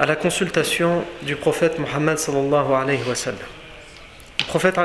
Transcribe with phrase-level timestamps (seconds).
[0.00, 3.38] À la consultation du prophète Mohammed sallallahu alayhi wa sallam.
[4.38, 4.78] Le prophète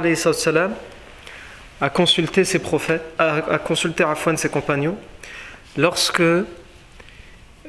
[1.80, 3.60] a consulté ses prophètes, a,
[4.36, 4.98] ses compagnons
[5.78, 6.22] lorsque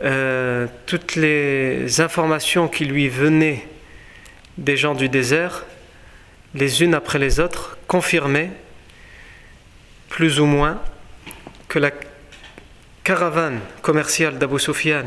[0.02, 3.64] euh, toutes les informations qui lui venaient
[4.58, 5.64] des gens du désert,
[6.52, 8.50] les unes après les autres, confirmaient
[10.08, 10.80] plus ou moins
[11.68, 11.92] que la
[13.04, 15.04] caravane commerciale d'Abu Sufyan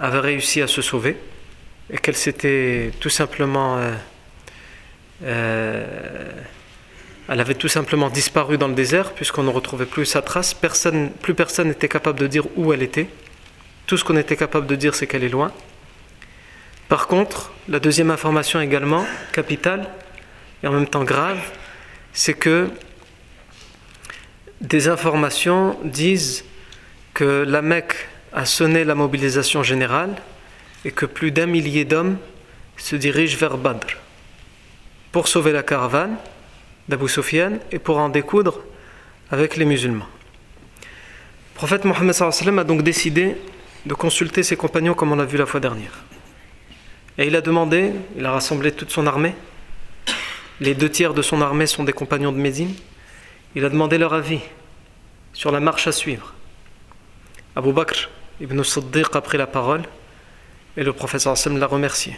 [0.00, 1.16] avait réussi à se sauver
[1.90, 3.92] et qu'elle s'était tout simplement euh,
[5.24, 6.30] euh,
[7.28, 10.54] elle avait tout simplement disparu dans le désert puisqu'on ne retrouvait plus sa trace.
[10.54, 13.08] Personne, plus personne n'était capable de dire où elle était.
[13.86, 15.52] Tout ce qu'on était capable de dire c'est qu'elle est loin.
[16.88, 19.88] Par contre la deuxième information également capitale
[20.62, 21.40] et en même temps grave
[22.12, 22.70] c'est que
[24.60, 26.44] des informations disent
[27.14, 30.16] que la Mecque a sonné la mobilisation générale
[30.84, 32.18] et que plus d'un millier d'hommes
[32.76, 33.96] se dirigent vers Badr
[35.12, 36.16] pour sauver la caravane
[36.88, 38.60] d'Abu Sufyan et pour en découdre
[39.30, 40.06] avec les musulmans.
[40.82, 42.14] Le prophète Mohammed
[42.58, 43.36] a donc décidé
[43.84, 46.04] de consulter ses compagnons comme on l'a vu la fois dernière.
[47.16, 49.34] Et il a demandé, il a rassemblé toute son armée,
[50.60, 52.74] les deux tiers de son armée sont des compagnons de Médine,
[53.54, 54.40] il a demandé leur avis
[55.32, 56.34] sur la marche à suivre.
[57.58, 58.08] Abu Bakr
[58.40, 59.82] ibn Siddiq a pris la parole
[60.76, 62.16] et le professeur Hassan l'a remercié.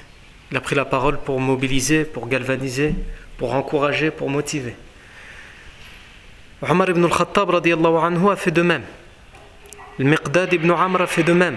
[0.50, 2.94] Il a pris la parole pour mobiliser, pour galvaniser,
[3.38, 4.76] pour encourager, pour motiver.
[6.60, 8.82] Omar ibn al-Khattab anhu a fait de même.
[9.98, 11.56] Le Miqdad ibn Amr a fait de même.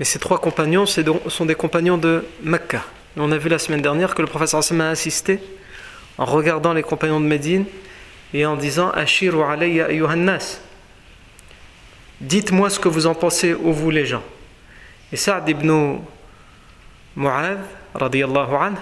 [0.00, 2.82] Et ces trois compagnons sont des compagnons de Mecca.
[3.16, 5.38] On a vu la semaine dernière que le professeur Hassan a insisté
[6.18, 7.64] en regardant les compagnons de Médine
[8.34, 10.62] et en disant Ashiru alayya ayyuhannas.
[12.20, 14.24] Dites-moi ce que vous en pensez, ô vous les gens.
[15.12, 15.98] Et Saad ibn
[17.14, 17.60] Mu'adh,
[17.94, 18.76] radiyallahu anhu,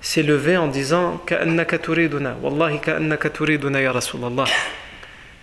[0.00, 4.44] s'est levé en disant Wallahi ya.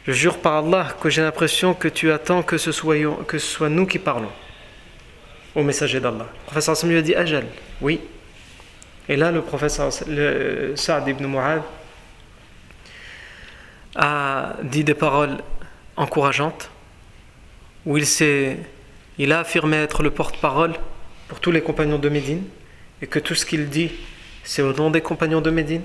[0.07, 2.97] Je jure par Allah que j'ai l'impression que tu attends que ce, soit,
[3.69, 4.31] nous qui parlons
[5.53, 6.25] au messager d'Allah.
[6.31, 7.45] Le professeur lui a dit Ajal,
[7.81, 8.01] oui.
[9.07, 11.61] Et là, le professeur Saad ibn Mu'adh
[13.95, 15.37] a dit des paroles
[15.95, 16.71] encourageantes
[17.87, 20.73] où il, a affirmé être le porte-parole
[21.29, 22.43] pour tous les compagnons de Médine
[23.01, 23.91] et que tout ce qu'il dit,
[24.43, 25.83] c'est au nom des compagnons de Médine.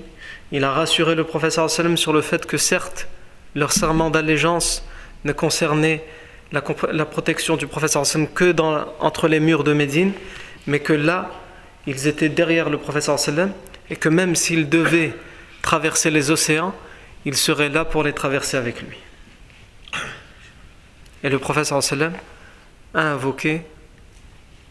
[0.51, 3.07] Il a rassuré le professeur sur le fait que certes,
[3.55, 4.85] leur serment d'allégeance
[5.25, 6.05] ne concernait
[6.51, 6.61] la,
[7.05, 8.03] protection du professeur
[8.35, 10.13] que dans, entre les murs de Médine,
[10.67, 11.31] mais que là,
[11.87, 13.17] ils étaient derrière le professeur
[13.91, 15.13] et que même s'ils devaient
[15.63, 16.75] traverser les océans,
[17.25, 18.99] il serait là pour les traverser avec lui.
[21.23, 22.13] Et le prophète sallam
[22.95, 23.63] a invoqué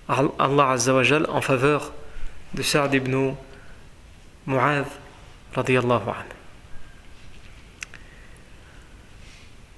[0.07, 1.93] Allah Azzawajal en faveur
[2.53, 3.33] de Sa'd ibn
[4.45, 4.87] Mu'adh
[5.53, 6.35] radiyallahu anhu.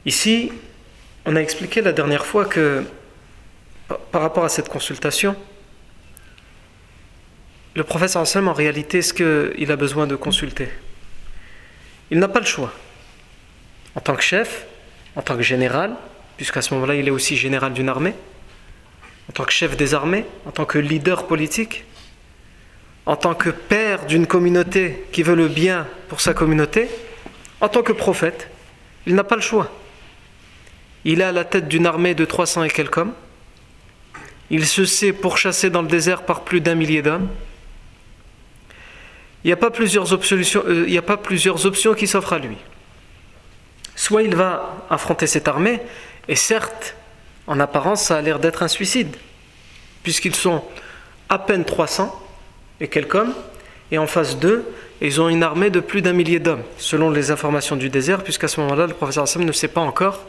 [0.06, 0.52] Ici,
[1.26, 2.84] on a expliqué la dernière fois que
[4.12, 5.36] par rapport à cette consultation,
[7.76, 10.70] le prophète sallam en réalité, est-ce qu'il a besoin de consulter
[12.14, 12.72] il n'a pas le choix.
[13.96, 14.68] En tant que chef,
[15.16, 15.96] en tant que général,
[16.38, 18.14] puisqu'à ce moment-là il est aussi général d'une armée,
[19.30, 21.86] en tant que chef des armées, en tant que leader politique,
[23.06, 26.90] en tant que père d'une communauté qui veut le bien pour sa communauté,
[27.62, 28.50] en tant que prophète,
[29.06, 29.70] il n'a pas le choix.
[31.06, 33.14] Il est à la tête d'une armée de 300 et quelques hommes.
[34.50, 37.28] Il se sait pourchasser dans le désert par plus d'un millier d'hommes.
[39.44, 42.56] Il n'y a, euh, il n'y a pas plusieurs options qui s'offrent à lui.
[43.96, 45.82] Soit il va affronter cette armée,
[46.28, 46.96] et certes,
[47.48, 49.16] en apparence, ça a l'air d'être un suicide,
[50.04, 50.64] puisqu'ils sont
[51.30, 52.18] à peine 300
[52.80, 53.34] et quelques hommes,
[53.92, 54.66] et en face d'eux,
[55.02, 58.48] ils ont une armée de plus d'un millier d'hommes, selon les informations du désert, puisqu'à
[58.48, 60.22] ce moment-là, le professeur Hassan ne sait pas encore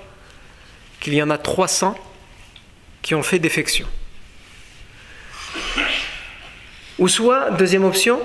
[1.00, 1.97] qu'il y en a 300
[3.02, 3.87] qui ont fait défection.
[6.99, 8.20] Ou soit, deuxième option,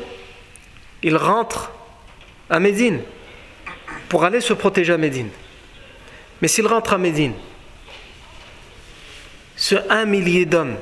[1.04, 1.72] il rentre
[2.50, 3.02] à Médine
[4.08, 5.30] pour aller se protéger à Médine.
[6.42, 7.34] Mais s'il rentre à Médine,
[9.60, 10.78] ce un millier d'hommes,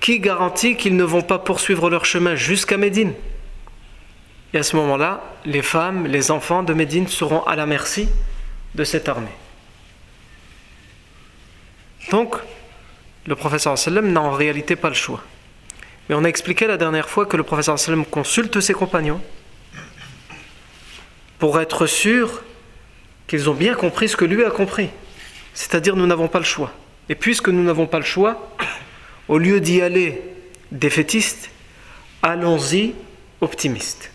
[0.00, 3.12] qui garantit qu'ils ne vont pas poursuivre leur chemin jusqu'à Médine?
[4.54, 8.08] Et à ce moment-là, les femmes, les enfants de Médine seront à la merci
[8.74, 9.28] de cette armée.
[12.10, 12.36] Donc,
[13.26, 15.22] le professeur sallam n'a en réalité pas le choix.
[16.08, 19.20] Mais on a expliqué la dernière fois que le professeur sallam consulte ses compagnons
[21.38, 22.42] pour être sûr
[23.26, 24.88] qu'ils ont bien compris ce que lui a compris.
[25.52, 26.72] C'est-à-dire nous n'avons pas le choix.
[27.08, 28.50] Et puisque nous n'avons pas le choix,
[29.28, 30.22] au lieu d'y aller
[30.72, 31.50] défaitiste,
[32.22, 32.94] allons-y
[33.40, 34.10] optimiste.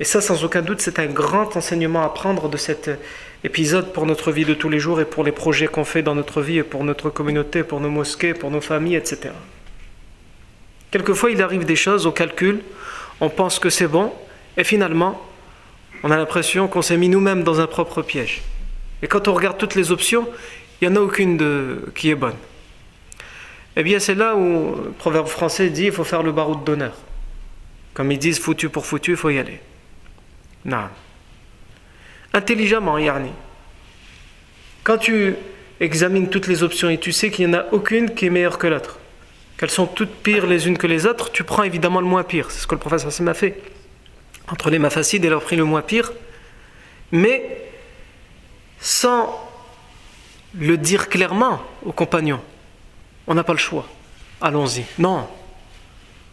[0.00, 2.90] Et ça, sans aucun doute, c'est un grand enseignement à prendre de cet
[3.44, 6.14] épisode pour notre vie de tous les jours et pour les projets qu'on fait dans
[6.14, 9.30] notre vie et pour notre communauté, pour nos mosquées, pour nos familles, etc.
[10.90, 12.62] Quelquefois, il arrive des choses au calcul,
[13.20, 14.12] on pense que c'est bon,
[14.56, 15.20] et finalement,
[16.02, 18.42] on a l'impression qu'on s'est mis nous-mêmes dans un propre piège.
[19.02, 20.26] Et quand on regarde toutes les options,
[20.84, 22.36] il n'y en a aucune de, qui est bonne.
[23.76, 26.94] Eh bien, c'est là où le proverbe français dit il faut faire le baroud d'honneur.
[27.94, 29.60] Comme ils disent foutu pour foutu, il faut y aller.
[30.66, 30.88] Non.
[32.34, 33.30] Intelligemment, Yarni.
[34.82, 35.34] Quand tu
[35.80, 38.58] examines toutes les options et tu sais qu'il n'y en a aucune qui est meilleure
[38.58, 38.98] que l'autre,
[39.56, 42.50] qu'elles sont toutes pires les unes que les autres, tu prends évidemment le moins pire.
[42.50, 43.60] C'est ce que le professeur m'a fait
[44.48, 46.12] entre les mafacides, il a pris le moins pire,
[47.10, 47.62] mais
[48.78, 49.53] sans
[50.58, 52.40] le dire clairement aux compagnons.
[53.26, 53.86] On n'a pas le choix.
[54.40, 54.84] Allons-y.
[54.98, 55.26] Non.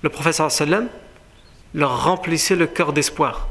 [0.01, 0.87] Le professeur sallam
[1.73, 3.47] leur remplissait le cœur d'espoir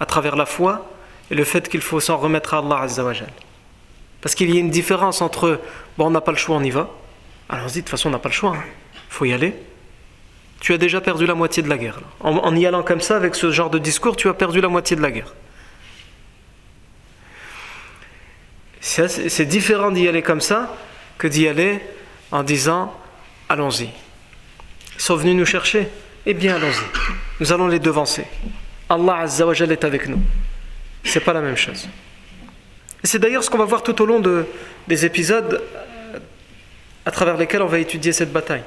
[0.00, 0.90] à travers la foi
[1.30, 3.32] et le fait qu'il faut s'en remettre à Allah Azzawajal.
[4.20, 5.60] Parce qu'il y a une différence entre
[5.98, 6.90] bon, on n'a pas le choix, on y va.
[7.48, 8.52] Allons-y, de toute façon, on n'a pas le choix.
[8.54, 9.02] Il hein.
[9.08, 9.54] faut y aller
[10.62, 11.98] tu as déjà perdu la moitié de la guerre.
[12.20, 14.94] En, y allant comme ça, avec ce genre de discours, tu as perdu la moitié
[14.94, 15.34] de la guerre.
[18.82, 20.76] C'est différent d'y aller comme ça
[21.16, 21.80] que d'y aller
[22.30, 22.94] en disant
[23.48, 23.88] allons-y.
[24.96, 25.88] Ils sont venus nous chercher.
[26.26, 26.84] Eh bien, allons-y.
[27.40, 28.24] Nous allons les devancer.
[28.88, 30.20] Allah Azzawajal est avec nous.
[31.04, 31.88] C'est pas la même chose.
[33.02, 34.46] C'est d'ailleurs ce qu'on va voir tout au long de,
[34.86, 36.18] des épisodes euh,
[37.06, 38.62] à travers lesquels on va étudier cette bataille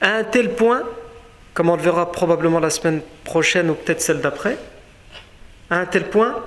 [0.00, 0.82] à un tel point,
[1.54, 4.56] comme on le verra probablement la semaine prochaine ou peut-être celle d'après,
[5.70, 6.44] à un tel point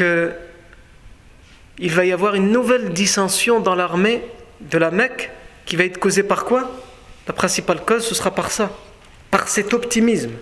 [0.00, 4.22] il va y avoir une nouvelle dissension dans l'armée
[4.60, 5.30] de la Mecque
[5.64, 6.70] qui va être causée par quoi?
[7.26, 8.70] La principale cause, ce sera par ça,
[9.30, 10.32] par cet optimisme.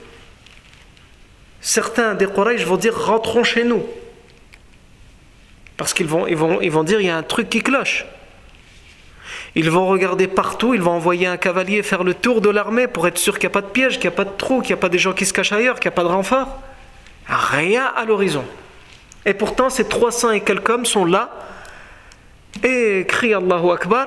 [1.61, 3.85] Certains des Quraysh vont dire rentrons chez nous.
[5.77, 8.07] Parce qu'ils vont, ils vont, vont dire il y a un truc qui cloche.
[9.55, 13.07] Ils vont regarder partout, ils vont envoyer un cavalier faire le tour de l'armée pour
[13.09, 14.75] être sûr qu'il n'y a pas de piège, qu'il n'y a pas de trou, qu'il
[14.75, 16.61] n'y a pas des gens qui se cachent ailleurs, qu'il n'y a pas de renfort.
[17.27, 18.45] Rien à l'horizon.
[19.27, 21.31] Et pourtant, ces 300 et quelques hommes sont là
[22.63, 24.07] et crient Allahu Akbar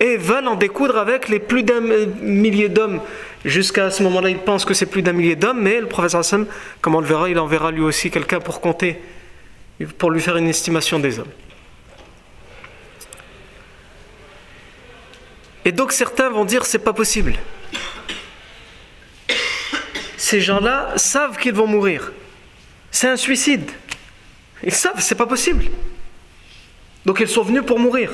[0.00, 3.00] et veulent en découdre avec les plus d'un millier d'hommes.
[3.44, 6.46] Jusqu'à ce moment-là, ils pensent que c'est plus d'un millier d'hommes, mais le professeur Hassan,
[6.80, 9.00] comme on le verra, il enverra lui aussi quelqu'un pour compter,
[9.98, 11.30] pour lui faire une estimation des hommes.
[15.66, 17.34] Et donc certains vont dire c'est pas possible.
[20.16, 22.12] Ces gens-là savent qu'ils vont mourir.
[22.90, 23.70] C'est un suicide.
[24.64, 25.64] Ils savent, c'est pas possible.
[27.06, 28.12] Donc ils sont venus pour mourir.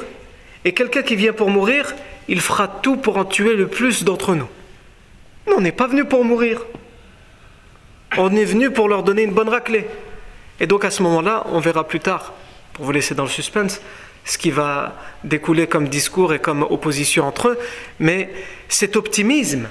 [0.65, 1.95] Et quelqu'un qui vient pour mourir,
[2.29, 4.49] il fera tout pour en tuer le plus d'entre nous.
[5.47, 6.65] Mais on n'est pas venu pour mourir.
[8.17, 9.87] On est venu pour leur donner une bonne raclée.
[10.61, 12.33] Et donc à ce moment-là, on verra plus tard,
[12.73, 13.81] pour vous laisser dans le suspense,
[14.25, 17.59] ce qui va découler comme discours et comme opposition entre eux,
[18.01, 18.31] mais
[18.69, 19.69] cet optimisme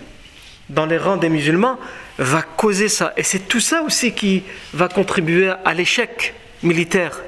[0.69, 1.77] dans les rangs des musulmans
[2.17, 3.13] va causer ça.
[3.17, 6.33] Et c'est tout ça aussi qui va contribuer à l'échec
[6.65, 7.21] militaire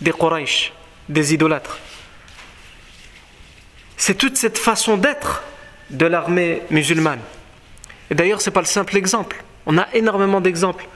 [0.00, 0.72] des Quraysh,
[1.08, 1.78] des idolâtres.
[3.96, 5.42] c'est toute cette façon d'être
[5.90, 7.20] de l'armée musulmane.
[8.10, 9.42] Et d'ailleurs, ce n'est pas le simple exemple.
[9.66, 10.86] On a énormément d'exemples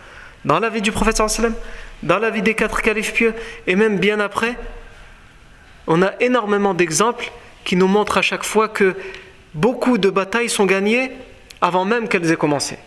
[0.44, 1.20] dans la vie du prophète
[2.02, 3.34] dans la vie des quatre califes pieux,
[3.66, 4.56] et même bien après.
[5.86, 7.30] On a énormément d'exemples
[7.64, 8.94] qui nous montrent à chaque fois que
[9.54, 11.10] beaucoup de batailles sont gagnées
[11.60, 12.78] avant même qu'elles aient commencé.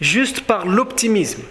[0.00, 1.42] Juste par l'optimisme.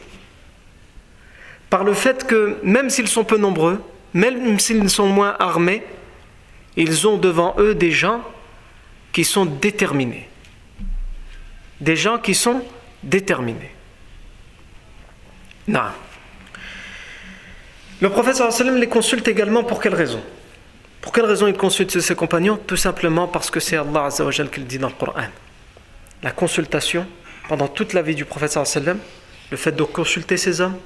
[1.69, 3.81] Par le fait que même s'ils sont peu nombreux,
[4.13, 5.83] même s'ils sont moins armés,
[6.75, 8.21] ils ont devant eux des gens
[9.11, 10.29] qui sont déterminés.
[11.81, 12.63] Des gens qui sont
[13.03, 13.71] déterminés.
[15.67, 15.81] Non.
[17.99, 20.21] Le prophète les consulte également pour quelle raison?
[21.01, 22.57] Pour quelle raison il consulte ses compagnons?
[22.57, 24.09] Tout simplement parce que c'est Allah
[24.51, 25.23] qui le dit dans le Coran.
[26.23, 27.07] La consultation,
[27.47, 28.57] pendant toute la vie du prophète
[29.49, 30.77] le fait de consulter ses hommes,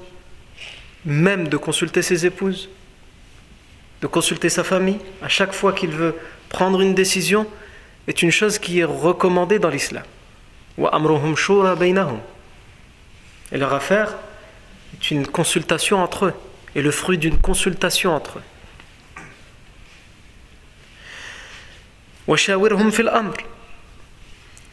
[1.05, 2.69] même de consulter ses épouses,
[4.01, 6.15] de consulter sa famille, à chaque fois qu'il veut
[6.49, 7.47] prendre une décision,
[8.07, 10.03] est une chose qui est recommandée dans l'islam.
[13.51, 14.15] Et leur affaire
[14.93, 16.33] est une consultation entre eux,
[16.75, 18.43] et le fruit d'une consultation entre eux.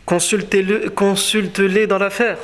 [0.07, 2.39] Consultez-les consulte dans l'affaire.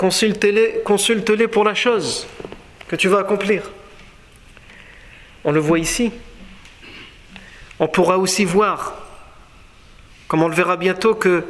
[0.00, 2.26] Consulte-les consulte pour la chose
[2.88, 3.70] que tu vas accomplir.
[5.44, 6.10] On le voit ici.
[7.78, 8.94] On pourra aussi voir,
[10.26, 11.44] comme on le verra bientôt, que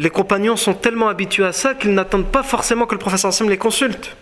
[0.00, 3.56] les compagnons sont tellement habitués à ça qu'ils n'attendent pas forcément que le professeur les
[3.56, 4.16] consulte.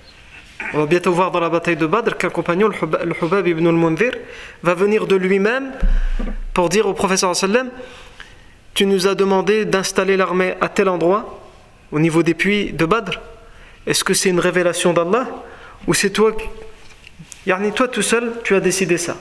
[0.75, 4.13] On va bientôt voir dans la bataille de Badr qu'un compagnon, le Hubab ibn al-Mundir,
[4.63, 5.73] va venir de lui-même
[6.53, 7.33] pour dire au professeur
[8.75, 11.41] Tu nous as demandé d'installer l'armée à tel endroit,
[11.93, 13.19] au niveau des puits de Badr.
[13.89, 15.27] Est-ce que c'est une révélation d'Allah
[15.87, 16.37] ou c'est toi
[17.47, 19.17] Yani toi tout seul, tu as décidé ça,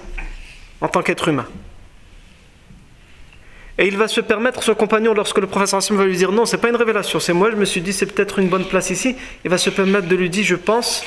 [0.81, 1.45] en tant qu'être humain.
[3.77, 6.45] Et il va se permettre, ce compagnon, lorsque le professeur Hassim va lui dire non,
[6.45, 8.89] c'est pas une révélation, c'est moi, je me suis dit c'est peut-être une bonne place
[8.89, 11.05] ici, il va se permettre de lui dire je pense,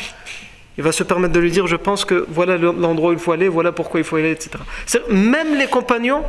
[0.78, 3.32] il va se permettre de lui dire je pense que voilà l'endroit où il faut
[3.32, 4.52] aller, voilà pourquoi il faut aller, etc.
[5.10, 6.24] Même les compagnons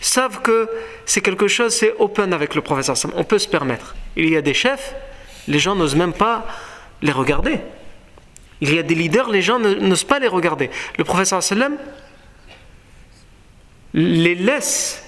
[0.00, 0.68] savent que
[1.06, 3.94] c'est quelque chose, c'est open avec le professeur Hassim, on peut se permettre.
[4.16, 4.96] Il y a des chefs,
[5.48, 6.46] les gens n'osent même pas
[7.02, 7.60] les regarder.
[8.60, 10.70] Il y a des leaders, les gens n'osent pas les regarder.
[10.98, 11.76] Le professeur sallam
[13.94, 15.02] les laisse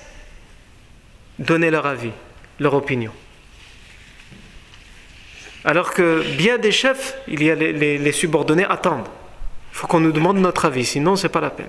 [1.39, 2.11] donner leur avis,
[2.59, 3.13] leur opinion.
[5.65, 9.09] Alors que bien des chefs, il y a les, subordonnés attendent.
[9.73, 11.69] Il faut qu'on nous demande notre avis, sinon c'est pas la peine.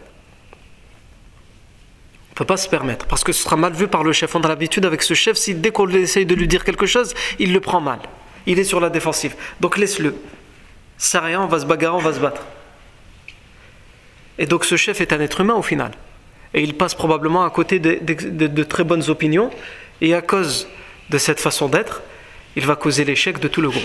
[2.30, 4.36] On ne peut pas se permettre, parce que ce sera mal vu par le chef.
[4.36, 7.14] On a l'habitude avec ce chef, si dès qu'on essaye de lui dire quelque chose,
[7.38, 8.00] il le prend mal.
[8.46, 9.36] Il est sur la défensive.
[9.60, 10.16] Donc laisse-le
[10.98, 12.42] ça rien, va se bagarrer, on va se battre.
[14.38, 15.92] Et donc ce chef est un être humain au final.
[16.54, 19.52] Et il passe probablement à côté de, très bonnes opinions.
[20.02, 20.68] Et à cause
[21.10, 22.02] de cette façon d'être,
[22.56, 23.84] il va causer l'échec de tout le groupe.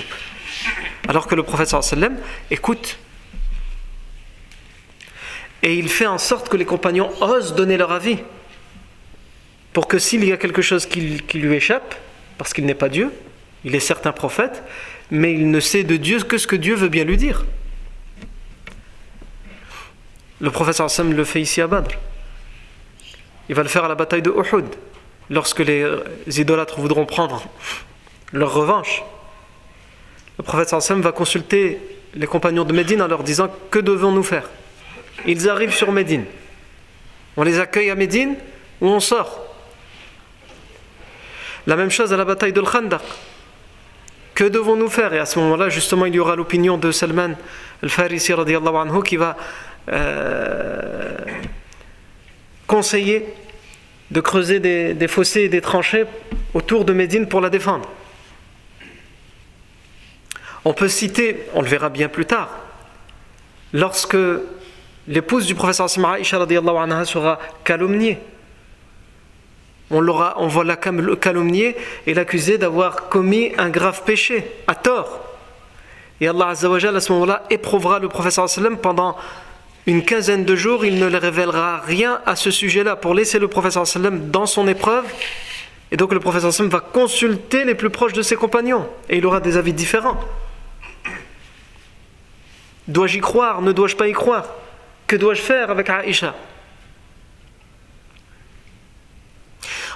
[1.08, 2.16] Alors que le prophète sallam
[2.50, 2.98] écoute.
[5.62, 8.18] Et il fait en sorte que les compagnons osent donner leur avis.
[9.72, 11.94] Pour que s'il y a quelque chose qui, qui lui échappe,
[12.36, 13.12] parce qu'il n'est pas Dieu,
[13.68, 14.62] il est certes un prophète,
[15.10, 17.44] mais il ne sait de Dieu que ce que Dieu veut bien lui dire.
[20.40, 21.90] Le professeur Sam le fait ici à Badr.
[23.50, 24.64] Il va le faire à la bataille de Uhud,
[25.28, 25.84] lorsque les
[26.26, 27.46] idolâtres voudront prendre
[28.32, 29.02] leur revanche.
[30.38, 31.78] Le prophète Sam va consulter
[32.14, 34.48] les compagnons de Médine en leur disant Que devons-nous faire?
[35.26, 36.24] Ils arrivent sur Médine.
[37.36, 38.36] On les accueille à Médine
[38.80, 39.44] ou on sort
[41.66, 43.02] La même chose à la bataille de Khandaq.
[44.38, 45.12] Que devons-nous faire?
[45.14, 47.30] Et à ce moment-là, justement, il y aura l'opinion de Salman
[47.82, 48.32] al-Farisi
[49.04, 49.36] qui va
[49.88, 51.16] euh,
[52.68, 53.34] conseiller
[54.12, 56.04] de creuser des, fossés et des tranchées
[56.54, 57.90] autour de Médine pour la défendre.
[60.64, 62.60] On peut citer, on le verra bien plus tard,
[63.72, 64.16] lorsque
[65.08, 66.38] l'épouse du professeur Asma Aisha
[67.04, 68.20] sera calomniée
[69.90, 71.76] on, on va la calomnier
[72.06, 75.20] et l'accuser d'avoir commis un grave péché, à tort.
[76.20, 78.46] Et Allah Azzawajal, à ce moment-là, éprouvera le professeur
[78.82, 79.16] pendant
[79.86, 80.84] une quinzaine de jours.
[80.84, 85.04] Il ne le révélera rien à ce sujet-là pour laisser le professeur dans son épreuve.
[85.90, 88.86] Et donc le professeur va consulter les plus proches de ses compagnons.
[89.08, 90.20] Et il aura des avis différents.
[92.88, 93.62] Dois-je y croire?
[93.62, 94.46] Ne dois-je pas y croire?
[95.06, 96.34] Que dois-je faire avec Aïcha?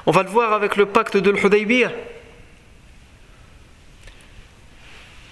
[0.07, 1.93] On va le voir avec le pacte de l'Hudaybiyah.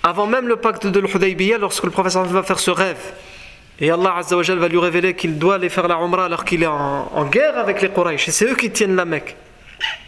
[0.03, 3.13] Avant même le pacte de l'Hudaybiyah, lorsque le professeur va faire ce rêve
[3.81, 6.67] Et Allah Azzawajal va lui révéler qu'il doit aller faire la Umrah alors qu'il est
[6.67, 8.29] en, guerre avec les Quraysh.
[8.29, 9.37] Et c'est eux qui tiennent la Mecque.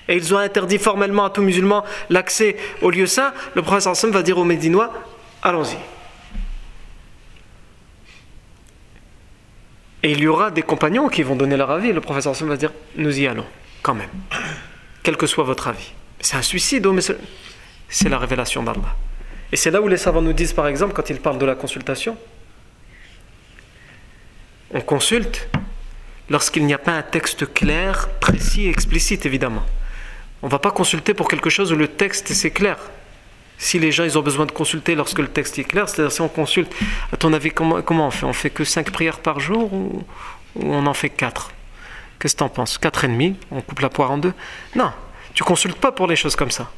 [0.09, 3.33] Et ils ont interdit formellement à tout musulman l'accès au lieu saint.
[3.55, 4.93] Le prophète va dire aux Médinois
[5.43, 5.77] Allons-y.
[10.05, 11.93] Et il y aura des compagnons qui vont donner leur avis.
[11.93, 13.47] Le professeur va dire Nous y allons,
[13.83, 14.11] quand même.
[15.03, 15.93] Quel que soit votre avis.
[16.21, 16.97] C'est un suicide, oh,
[17.89, 18.97] c'est la révélation d'Allah.
[19.51, 21.55] Et c'est là où les savants nous disent, par exemple, quand ils parlent de la
[21.55, 22.17] consultation
[24.73, 25.49] on consulte
[26.31, 29.65] lorsqu'il n'y a pas un texte clair, précis, explicite, évidemment.
[30.43, 32.79] On ne va pas consulter pour quelque chose où le texte c'est clair.
[33.59, 36.21] Si les gens ils ont besoin de consulter lorsque le texte est clair, c'est-à-dire si
[36.21, 36.73] on consulte,
[37.13, 38.27] à ton avis, comment, on fait?
[38.27, 40.03] On fait que 5 prières par jour ou,
[40.57, 41.53] on en fait 4
[42.23, 42.79] Qu'est-ce que tu en penses?
[42.79, 43.35] 4 et demi?
[43.51, 44.33] On coupe la poire en deux?
[44.77, 44.93] Non,
[45.35, 46.71] tu consultes pas pour les choses comme ça.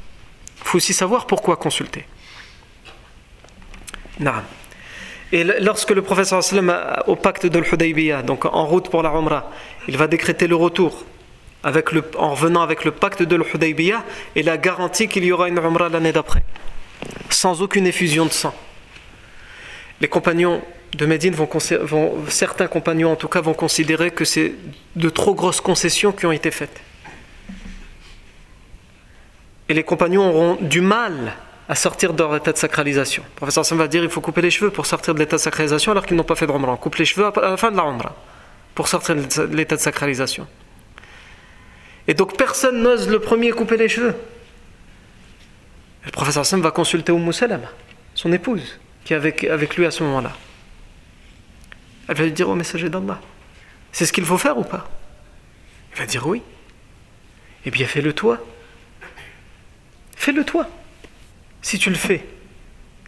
[0.63, 2.07] Il faut aussi savoir pourquoi consulter.
[4.21, 4.33] Non.
[5.33, 6.41] Et lorsque le professeur
[7.09, 9.51] au pacte de l'Hudaybiyah, donc en route pour la Umrah,
[9.87, 11.05] il va décréter le retour
[11.63, 14.03] en revenant avec le pacte de l'Hudaybiyah
[14.37, 16.43] et la garantie qu'il y aura une Umrah l'année d'après,
[17.29, 18.55] sans aucune effusion de sang.
[20.01, 20.63] Les compagnons
[20.95, 21.49] de Médine vont,
[22.29, 24.53] certains compagnons en tout cas vont considérer que c'est
[24.97, 26.81] de trop grosses concessions qui ont été faites.
[29.69, 31.35] Et les compagnons auront du mal
[31.69, 33.23] à sortir de leur état de sacralisation.
[33.23, 35.41] Le professeur Sam va dire qu'il faut couper les cheveux pour sortir de l'état de
[35.41, 36.75] sacralisation alors qu'ils n'ont pas fait de Ramadan.
[36.75, 38.15] On coupe les cheveux à la fin de la
[38.75, 40.47] pour sortir de l'état de sacralisation.
[42.07, 44.15] Et donc personne n'ose le premier couper les cheveux.
[46.05, 47.69] le professeur Sam va consulter Umm Salama,
[48.15, 50.33] son épouse, qui est avec, avec lui à ce moment-là.
[52.09, 53.21] Elle va lui dire au messager d'Allah,
[53.93, 54.89] c'est ce qu'il faut faire ou pas?
[55.93, 56.43] Il va dire oui.
[57.65, 58.39] Eh bien fais-le toi.
[60.17, 60.69] Fais-le toi.
[61.63, 62.27] Si tu le fais,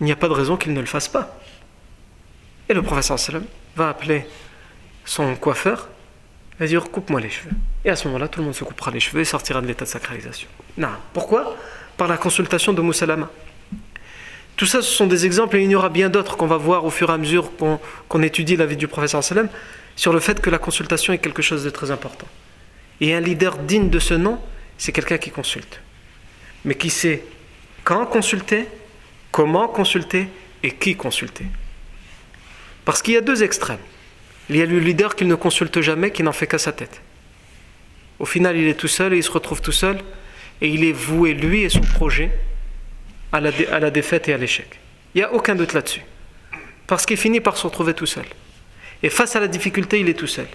[0.00, 1.38] il n'y a pas de raison qu'il ne le fasse pas.
[2.68, 3.18] Et le professeur
[3.76, 4.26] va appeler
[5.04, 5.88] son coiffeur
[6.58, 7.50] va dire coupe-moi les cheveux.
[7.84, 9.84] Et à ce moment-là, tout le monde se coupera les cheveux et sortira de l'état
[9.84, 10.48] de sacralisation.
[10.76, 10.88] Non.
[11.12, 11.56] Pourquoi?
[11.96, 13.30] Par la consultation de Moussalama.
[14.56, 16.84] Tout ça, ce sont des exemples et il y aura bien d'autres qu'on va voir
[16.84, 19.48] au fur et à mesure qu'on étudie la vie du professeur sallam
[19.96, 22.26] sur le fait que la consultation est quelque chose de très important.
[23.00, 24.38] Et un leader digne de ce nom,
[24.78, 25.80] c'est quelqu'un qui consulte,
[26.64, 27.22] mais qui sait
[27.84, 28.66] quand consulter,
[29.30, 30.28] comment consulter
[30.62, 31.44] et qui consulter.
[32.86, 33.78] Parce qu'il y a deux extrêmes.
[34.48, 37.02] Il y a le leader qui ne consulte jamais, qui n'en fait qu'à sa tête.
[38.18, 39.98] Au final, il est tout seul et il se retrouve tout seul
[40.60, 42.30] et il est voué, lui et son projet,
[43.32, 44.68] à la, défaite et à l'échec.
[45.14, 46.02] Il n'y a aucun doute là-dessus.
[46.86, 48.24] Parce qu'il finit par se retrouver tout seul.
[49.02, 50.46] Et face à la difficulté, il est tout seul.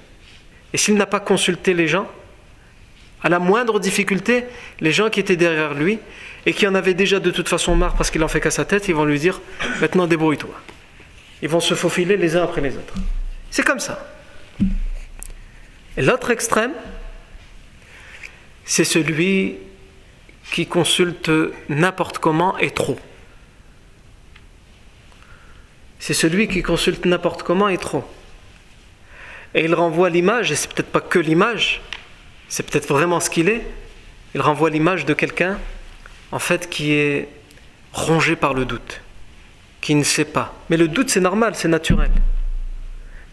[0.73, 2.09] Et s'il n'a pas consulté les gens,
[3.23, 4.45] à la moindre difficulté,
[4.79, 5.99] les gens qui étaient derrière lui,
[6.45, 8.65] et qui en avaient déjà de toute façon marre parce qu'il en fait qu'à sa
[8.65, 9.39] tête, ils vont lui dire
[9.79, 10.59] maintenant débrouille-toi.
[11.41, 12.93] Ils vont se faufiler les uns après les autres.
[13.49, 14.07] C'est comme ça.
[15.97, 16.71] Et l'autre extrême,
[18.65, 19.57] c'est celui
[20.51, 21.31] qui consulte
[21.69, 22.99] n'importe comment et trop.
[25.99, 28.03] C'est celui qui consulte n'importe comment et trop.
[29.53, 31.81] Et il renvoie l'image, et c'est peut-être pas que l'image,
[32.49, 33.65] c'est peut-être vraiment ce qu'il est,
[34.33, 35.57] il renvoie l'image de quelqu'un
[36.31, 37.27] en fait, qui est
[37.93, 39.01] rongé par le doute,
[39.81, 40.53] qui ne sait pas.
[40.69, 42.11] Mais le doute, c'est normal, c'est naturel.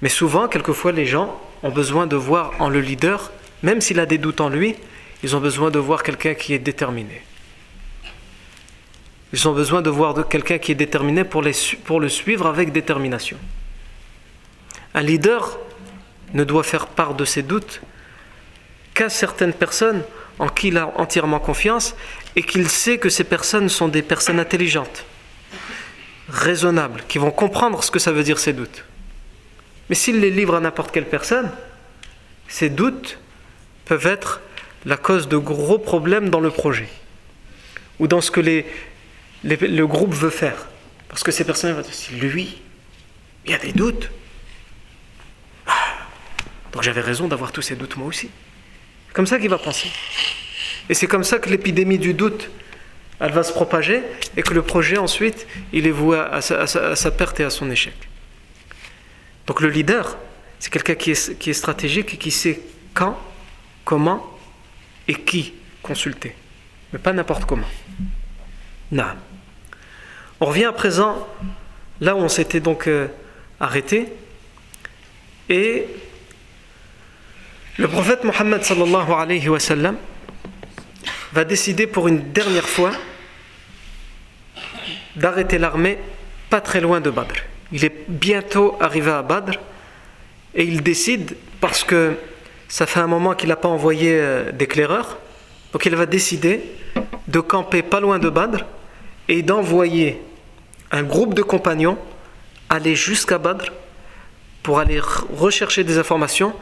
[0.03, 4.07] Mais souvent, quelquefois, les gens ont besoin de voir en le leader, même s'il a
[4.07, 4.77] des doutes en lui,
[5.23, 7.23] ils ont besoin de voir quelqu'un qui est déterminé.
[9.33, 11.45] Ils ont besoin de voir quelqu'un qui est déterminé pour,
[11.85, 13.37] pour le suivre avec détermination.
[14.95, 15.59] Un leader
[16.33, 17.81] ne doit faire part de ses doutes
[18.95, 20.03] qu'à certaines personnes
[20.39, 21.95] en qui il a entièrement confiance
[22.37, 25.05] et qu'il sait que ces personnes sont des personnes intelligentes,
[26.29, 28.85] raisonnables, qui vont comprendre ce que ça veut dire ces doutes.
[29.89, 31.51] Mais s'il les livre à n'importe quelle personne,
[32.47, 33.19] ces doutes
[33.85, 34.41] peuvent être
[34.85, 36.89] la cause de gros problèmes dans le projet
[37.99, 38.41] ou dans ce que
[39.43, 40.69] le groupe veut faire.
[41.09, 42.59] Parce que ces personnes vont dire, lui,
[43.45, 44.11] il y a des doutes,
[45.67, 45.73] ah,
[46.73, 48.31] donc j'avais raison d'avoir tous ces doutes moi aussi.
[49.13, 49.89] Comme ça qu'il va penser.
[50.89, 52.51] Et c'est comme ça que l'épidémie du doute,
[53.21, 54.03] elle va se propager
[54.37, 57.95] et que le projet ensuite, il est voué à sa, perte et à son échec.
[59.47, 60.19] Donc le leader,
[60.61, 62.61] c'est quelqu'un qui est stratégique et qui sait
[62.95, 63.19] quand,
[63.85, 64.38] comment
[65.09, 66.35] et qui consulter.
[66.93, 67.67] Mais pas n'importe comment.
[68.93, 69.05] Non.
[70.41, 71.27] On revient à présent
[72.01, 73.09] là où on s'était donc euh,
[73.59, 74.07] arrêté.
[75.49, 75.87] Et
[77.79, 79.97] le prophète Mohammed sallallahu alayhi wa sallam,
[81.33, 82.93] va décider pour une dernière fois
[85.17, 85.99] d'arrêter l'armée
[86.51, 87.35] pas très loin de Badr.
[87.73, 89.59] Il est bientôt arrivé à Badr
[90.55, 92.17] et il décide, parce que
[92.69, 95.19] ça fait un moment qu'il n'a pas envoyé euh, d'éclaireur,
[95.73, 96.63] donc il va décider
[97.27, 98.65] de camper pas loin de Badr
[99.29, 100.23] et d'envoyer
[100.91, 101.99] un groupe de compagnons
[102.69, 103.73] aller jusqu'à Badr
[104.63, 106.55] pour aller rechercher des informations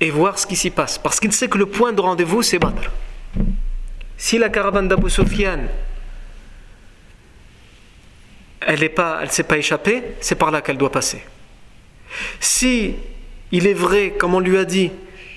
[0.00, 0.98] et voir ce qui s'y passe.
[0.98, 2.90] Parce qu'il sait que le point de rendez-vous, c'est Badr.
[4.16, 5.60] Si la caravane d'Abu Sufyan,
[8.60, 11.22] elle ne s'est pas échappée, c'est par là qu'elle doit passer.
[12.40, 12.96] Si
[13.52, 14.90] il est vrai, comme on lui a dit,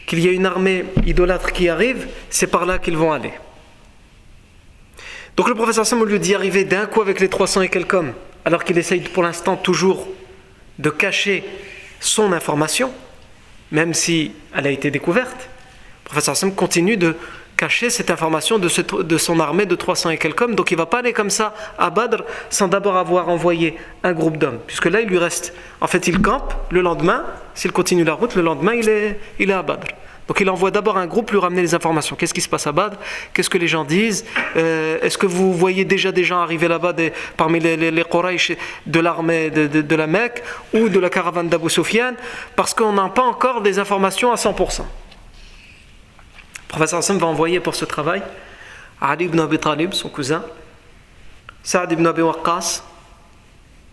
[0.06, 3.34] qu'il y a une armée idolâtre qui arrive, c'est par là qu'ils vont aller.
[5.36, 7.94] Donc le professeur Sam, au lieu d'y arriver d'un coup avec les 300 et quelques
[7.94, 8.14] hommes,
[8.46, 10.08] alors qu'il essaye pour l'instant toujours
[10.80, 11.44] de cacher
[12.00, 12.92] son information,
[13.72, 15.50] même si elle a été découverte,
[16.04, 17.16] le professeur Sam continue de
[17.64, 20.54] cacher cette information de, son armée de 300 et quelques hommes.
[20.54, 24.12] Donc il ne va pas aller comme ça à Badr sans d'abord avoir envoyé un
[24.12, 24.60] groupe d'hommes.
[24.68, 25.54] Puisque là, il lui reste.
[25.80, 27.24] En fait, il campe le lendemain.
[27.54, 29.88] S'il continue la route, le lendemain, il est, il est à Badr.
[30.28, 32.18] Donc il envoie d'abord un groupe lui ramener les informations.
[32.18, 32.98] Qu'est-ce qui se passe à Badr?
[33.34, 34.26] Qu'est-ce que les gens disent?
[34.58, 36.94] Euh, Est-ce que vous voyez déjà des gens arriver là-bas
[37.38, 38.04] parmi les, les, les
[38.88, 42.14] de l'armée de, de, la Mecque ou de la caravane d'Abu Sufyan?
[42.58, 44.82] Parce qu'on n'a pas encore des informations à 100%
[46.74, 48.24] professeur Hassan va envoyer pour ce travail
[49.00, 50.44] Ali ibn Abi Talib, son cousin,
[51.62, 52.84] Saad ibn Abi Waqqas,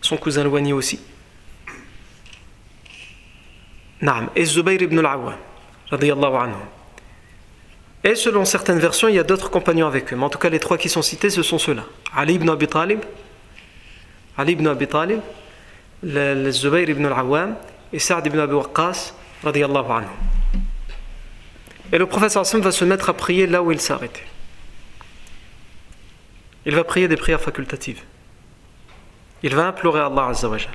[0.01, 0.99] son cousin éloigné aussi,
[4.01, 5.35] Naam, et Zubayr ibn al-Awwam.
[8.03, 10.15] Et selon certaines versions, il y a d'autres compagnons avec eux.
[10.15, 11.83] Mais en tout cas, les trois qui sont cités, ce sont ceux-là.
[12.15, 13.01] Ali ibn Abi Talib,
[14.35, 15.19] Ali ibn Abi Talib,
[16.01, 17.57] le, Zubayr ibn al-Awwam
[17.93, 19.13] et Saad ibn Abi Waqqas,
[19.43, 20.03] radiyallahu.
[21.91, 24.21] Et le professeur va se mettre à prier là où il s'est arrêté.
[26.65, 28.01] Il va prier des prières facultatives.
[29.43, 30.71] Il va implorer Allah Azzawajal.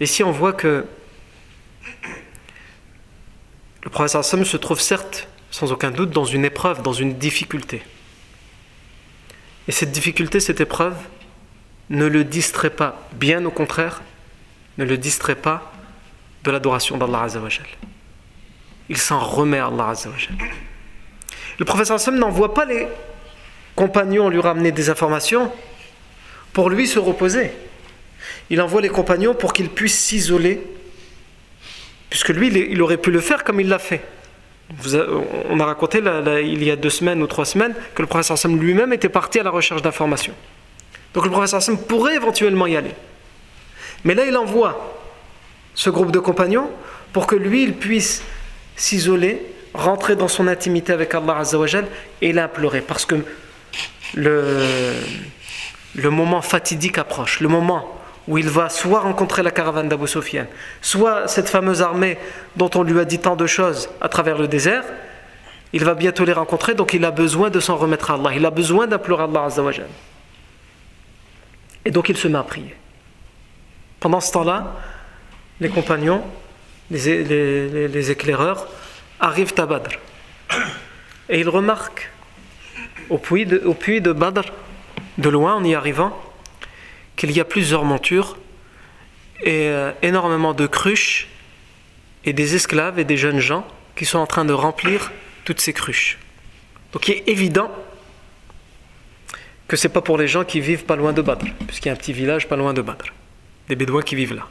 [0.00, 0.84] Ici, on voit que
[3.84, 7.82] le professeur Hassan se trouve certes, sans aucun doute, dans une épreuve, dans une difficulté.
[9.68, 10.96] Et cette difficulté, cette épreuve,
[11.88, 14.02] ne le distrait pas, bien au contraire,
[14.78, 15.72] ne le distrait pas
[16.42, 17.66] de l'adoration d'Allah Azzawajal
[18.88, 19.92] il s'en remet à Allah
[21.58, 22.86] Le professeur Sam n'envoie pas les
[23.74, 25.50] compagnons lui ramener des informations
[26.52, 27.52] pour lui se reposer.
[28.50, 30.60] Il envoie les compagnons pour qu'ils puissent s'isoler,
[32.10, 34.02] puisque lui, il aurait pu le faire comme il l'a fait.
[35.50, 36.00] on a raconté
[36.44, 39.38] il y a deux semaines ou trois semaines que le professeur Sam lui-même était parti
[39.38, 40.34] à la recherche d'informations.
[41.14, 42.94] Donc le professeur Sam pourrait éventuellement y aller.
[44.04, 44.98] Mais là, il envoie
[45.74, 46.70] ce groupe de compagnons
[47.12, 48.22] pour que lui, il puisse
[48.76, 51.86] s'isoler, rentrer dans son intimité avec Allah Azzawajal
[52.20, 52.80] et l'implorer.
[52.80, 53.16] Parce que
[54.14, 54.64] le,
[55.94, 60.46] le moment fatidique approche, le moment où il va soit rencontrer la caravane d'Abu Sufyan,
[60.80, 62.18] soit cette fameuse armée
[62.56, 64.84] dont on lui a dit tant de choses à travers le désert,
[65.72, 68.44] il va bientôt les rencontrer, donc il a besoin de s'en remettre à Allah, il
[68.44, 69.88] a besoin d'implorer Allah Azzawajal.
[71.84, 72.76] Et donc il se met à prier.
[73.98, 74.74] Pendant ce temps-là,
[75.60, 76.22] les compagnons
[76.92, 78.68] les, éclaireurs,
[79.20, 79.90] arrivent à Badr.
[81.28, 82.10] Et ils remarquent
[83.10, 84.52] au puits, de, au puits de Badr,
[85.18, 86.18] de loin en y arrivant,
[87.16, 88.38] qu'il y a plusieurs montures
[89.40, 91.28] et euh, énormément de cruches
[92.24, 95.12] et des esclaves et des jeunes gens qui sont en train de remplir
[95.44, 96.18] toutes ces cruches.
[96.92, 97.70] Donc il est évident
[99.68, 101.90] que ce n'est pas pour les gens qui vivent pas loin de Badr, puisqu'il y
[101.90, 103.12] a un petit village pas loin de Badr,
[103.68, 104.46] des Bédouins qui vivent là.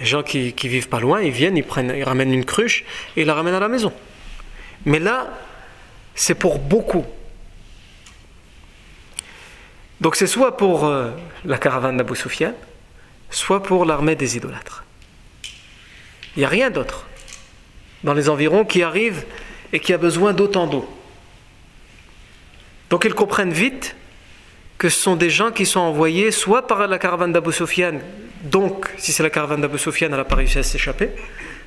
[0.00, 2.84] Les gens qui, qui vivent pas loin, ils viennent, ils, prennent, ils ramènent une cruche
[3.16, 3.92] et ils la ramènent à la maison.
[4.84, 5.28] Mais là,
[6.14, 7.04] c'est pour beaucoup.
[10.00, 11.10] Donc c'est soit pour euh,
[11.44, 12.52] la caravane d'Abu Sufyan,
[13.30, 14.84] soit pour l'armée des idolâtres.
[16.36, 17.06] Il n'y a rien d'autre
[18.04, 19.24] dans les environs qui arrive
[19.72, 20.88] et qui a besoin d'autant d'eau.
[22.90, 23.96] Donc ils comprennent vite
[24.78, 27.94] que ce sont des gens qui sont envoyés soit par la caravane d'Abu Sufyan,
[28.44, 31.10] donc si c'est la caravane d'Abu Sufyan, elle n'a pas réussi à s'échapper,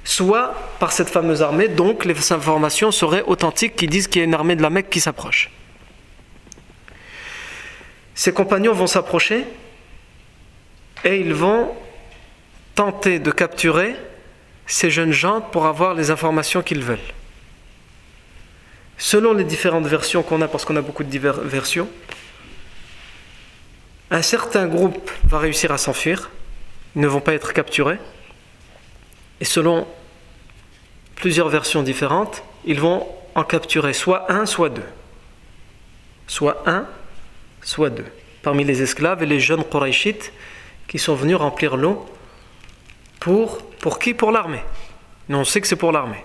[0.04, 4.26] soit par cette fameuse armée, donc les informations seraient authentiques qui disent qu'il y a
[4.26, 5.50] une armée de la Mecque qui s'approche.
[8.16, 9.46] Ses compagnons vont s'approcher
[11.04, 11.70] et ils vont
[12.76, 13.96] tenter de capturer
[14.68, 17.00] ces jeunes gens pour avoir les informations qu'ils veulent.
[18.98, 21.88] Selon les différentes versions qu'on a, parce qu'on a beaucoup de diverses versions,
[24.12, 26.30] un certain groupe va réussir à s'enfuir,
[26.96, 28.00] ils ne vont pas être capturés,
[29.40, 29.88] et selon
[31.16, 34.88] plusieurs versions différentes, ils vont en capturer soit un, soit deux.
[36.28, 36.86] Soit un,
[37.62, 38.06] soit deux.
[38.42, 40.32] Parmi les esclaves et les jeunes Quraishites
[40.88, 42.06] qui sont venus remplir l'eau
[43.20, 44.14] Pour, pour qui?
[44.14, 44.64] Pour l'armée.
[45.28, 46.24] Nous, on sait que c'est pour l'armée.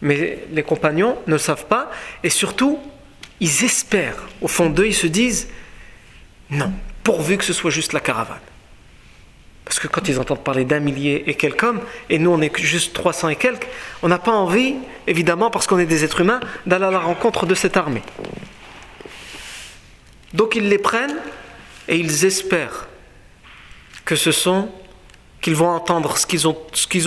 [0.00, 1.90] Mais les compagnons ne savent pas,
[2.22, 2.78] et surtout,
[3.40, 4.28] ils espèrent.
[4.40, 5.48] Au fond d'eux, ils se disent
[6.50, 6.72] non,
[7.04, 8.38] pourvu que ce soit juste la caravane.
[9.64, 12.56] Parce que quand ils entendent parler d'un millier et quelques hommes, et nous on est
[12.58, 13.66] juste 300 et quelques,
[14.02, 17.44] on n'a pas envie, évidemment, parce qu'on est des êtres humains, d'aller à la rencontre
[17.44, 18.02] de cette armée.
[20.32, 21.18] Donc ils les prennent
[21.86, 22.88] et ils espèrent
[24.06, 24.70] que ce sont,
[25.42, 26.56] qu'ils vont entendre ce qu'ils ont,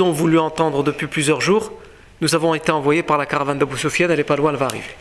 [0.02, 1.72] ont voulu entendre depuis plusieurs jours.
[2.22, 4.68] Nous avons été envoyés par la caravane d'Abu Sufyan, elle n'est pas loin, elle va
[4.68, 4.96] arriver.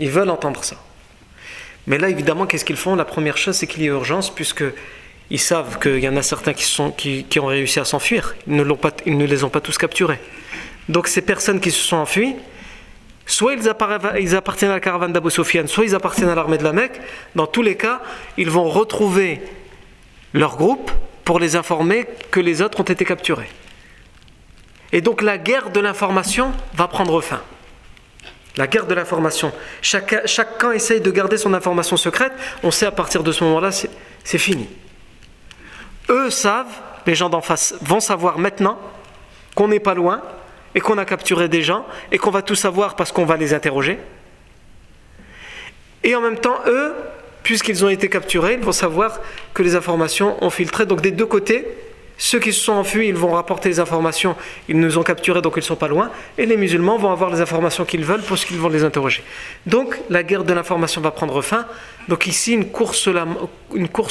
[0.00, 0.76] Ils veulent entendre ça.
[1.86, 4.64] Mais là, évidemment, qu'est-ce qu'ils font La première chose, c'est qu'il y a urgence, puisque
[5.30, 8.34] ils savent qu'il y en a certains qui, ont réussi à s'enfuir.
[8.46, 10.20] Ils, ne pas, ils ne les ont pas tous capturés.
[10.88, 12.36] Donc ces personnes qui se sont enfuies,
[13.26, 16.72] soit ils, appartiennent à la caravane d'Abu Sufyan, soit ils appartiennent à l'armée de la
[16.72, 17.00] Mecque.
[17.34, 18.02] Dans tous les cas,
[18.36, 19.40] ils vont retrouver
[20.32, 20.90] leur groupe
[21.24, 23.48] pour les informer que les autres ont été capturés.
[24.92, 27.40] Et donc la guerre de l'information va prendre fin.
[28.56, 29.52] La guerre de l'information.
[29.82, 32.32] Chaque camp essaye de garder son information secrète.
[32.62, 34.68] On sait à partir de ce moment-là, c'est fini.
[36.08, 38.78] Eux savent, les gens d'en face vont savoir maintenant
[39.54, 40.22] qu'on n'est pas loin
[40.74, 43.54] et qu'on a capturé des gens et qu'on va tout savoir parce qu'on va les
[43.54, 43.98] interroger.
[46.02, 46.94] Et en même temps, eux,
[47.42, 49.20] puisqu'ils ont été capturés, ils vont savoir
[49.52, 50.86] que les informations ont filtré.
[50.86, 51.66] Donc des deux côtés,
[52.16, 54.36] ceux qui se sont enfuis, ils vont rapporter les informations,
[54.68, 56.10] ils nous ont capturés, donc ils ne sont pas loin.
[56.38, 59.22] Et les musulmans vont avoir les informations qu'ils veulent parce qu'ils vont les interroger.
[59.66, 61.66] Donc la guerre de l'information va prendre fin.
[62.08, 63.08] Donc ici, une course,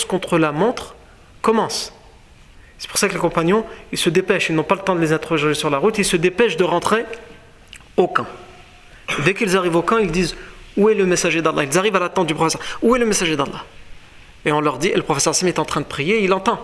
[0.05, 0.95] contre la montre
[1.41, 1.93] commence.
[2.77, 4.99] C'est pour ça que les compagnons, ils se dépêchent, ils n'ont pas le temps de
[4.99, 7.05] les interroger sur la route, ils se dépêchent de rentrer
[7.95, 8.27] au camp.
[9.23, 10.35] Dès qu'ils arrivent au camp, ils disent
[10.75, 11.63] Où est le messager d'Allah?
[11.63, 12.61] Ils arrivent à la tente du professeur.
[12.81, 13.63] Où est le messager d'Allah?
[14.43, 16.59] Et on leur dit Le professeur Hassan est en train de prier, il entend.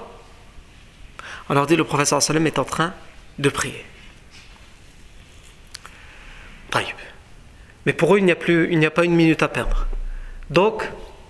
[1.50, 2.94] On leur dit Le professeur est en train
[3.38, 3.86] de prier.
[7.86, 9.88] Mais pour eux, il n'y a, plus, il n'y a pas une minute à perdre.
[10.50, 10.84] Donc,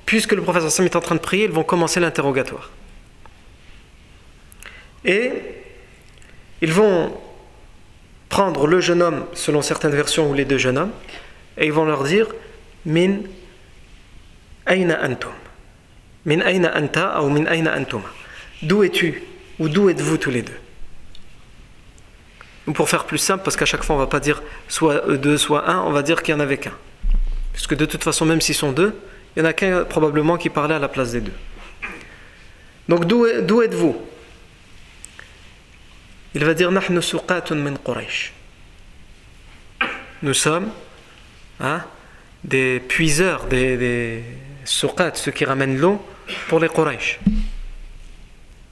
[0.05, 2.69] puisque le professeur Hassan est en train de prier, ils vont commencer l'interrogatoire.
[5.05, 5.31] Et
[6.61, 7.17] ils vont
[8.27, 10.91] prendre le jeune homme, selon certaines versions, ou les deux jeunes hommes,
[11.57, 12.27] et ils vont leur dire
[12.85, 13.19] Min
[14.67, 15.31] aina antum
[16.25, 18.09] Min aina anta ou min aina antuma
[18.61, 19.23] D'où es-tu
[19.59, 20.59] ou d'où êtes-vous tous les deux
[22.67, 25.01] ou pour faire plus simple, parce qu'à chaque fois on ne va pas dire soit
[25.07, 26.77] eux deux, soit un, on va dire qu'il n'y en avait qu'un.
[27.51, 28.95] Puisque de toute façon, même s'ils sont deux,
[29.35, 31.33] il n'y en a qu'un probablement qui parlait à la place des deux.
[32.87, 33.99] Donc d'où êtes-vous
[36.35, 36.71] il va dire
[40.21, 40.69] Nous sommes
[41.59, 41.83] hein,
[42.43, 44.23] des puiseurs, des, des
[44.63, 46.05] ceux qui ramènent l'eau
[46.47, 47.19] pour les Quraysh.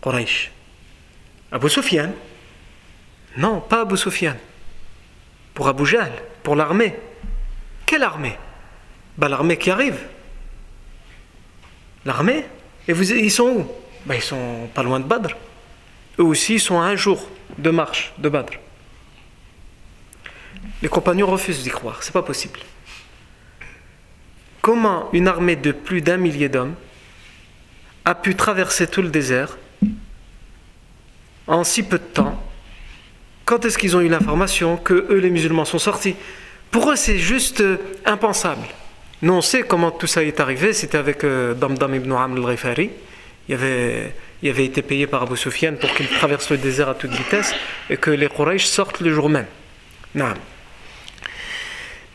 [0.01, 0.51] Quraysh.
[1.51, 2.11] Abu Sufyan
[3.37, 4.35] Non, pas Abu Sufyan.
[5.53, 6.11] Pour Abu Jahl,
[6.43, 6.95] pour l'armée.
[7.85, 8.37] Quelle armée?
[9.17, 9.97] Bah, L'armée qui arrive.
[12.05, 12.45] L'armée?
[12.87, 13.67] Et vous, ils sont où?
[14.05, 15.35] Bah, Ils sont pas loin de Badr.
[16.19, 18.53] Eux aussi sont à un jour de marche de Badr.
[20.81, 22.59] Les compagnons refusent d'y croire, c'est pas possible.
[24.61, 26.75] Comment une armée de plus d'un millier d'hommes
[28.05, 29.57] a pu traverser tout le désert
[31.47, 32.41] en si peu de temps
[33.45, 36.15] Quand est-ce qu'ils ont eu l'information que eux, les musulmans, sont sortis?
[36.71, 38.67] Pour eux, c'est juste euh, impensable.
[39.21, 40.73] Nous, on sait comment tout ça est arrivé.
[40.73, 42.91] C'était avec euh, Damdam ibn Amr al-Rifari.
[43.49, 47.53] Il avait été payé par Abu Sufyan pour qu'il traverse le désert à toute vitesse
[47.89, 49.45] et que les Quraysh sortent le jour même.